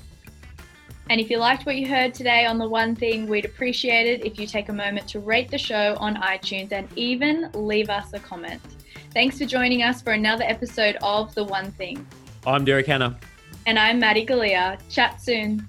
And 1.10 1.20
if 1.20 1.28
you 1.28 1.38
liked 1.38 1.66
what 1.66 1.74
you 1.74 1.88
heard 1.88 2.14
today 2.14 2.46
on 2.46 2.58
The 2.58 2.68
One 2.68 2.94
Thing, 2.94 3.26
we'd 3.26 3.44
appreciate 3.44 4.06
it 4.06 4.24
if 4.24 4.38
you 4.38 4.46
take 4.46 4.68
a 4.68 4.72
moment 4.72 5.08
to 5.08 5.18
rate 5.18 5.50
the 5.50 5.58
show 5.58 5.96
on 5.98 6.14
iTunes 6.18 6.70
and 6.70 6.88
even 6.94 7.50
leave 7.52 7.90
us 7.90 8.12
a 8.12 8.20
comment. 8.20 8.62
Thanks 9.12 9.38
for 9.38 9.44
joining 9.44 9.82
us 9.82 10.02
for 10.02 10.12
another 10.12 10.44
episode 10.44 10.96
of 11.02 11.34
The 11.34 11.42
One 11.42 11.72
Thing. 11.72 12.06
I'm 12.46 12.64
Derek 12.64 12.86
Hanna. 12.86 13.18
And 13.66 13.76
I'm 13.76 13.98
Maddie 13.98 14.24
Galea. 14.24 14.78
Chat 14.88 15.20
soon. 15.20 15.66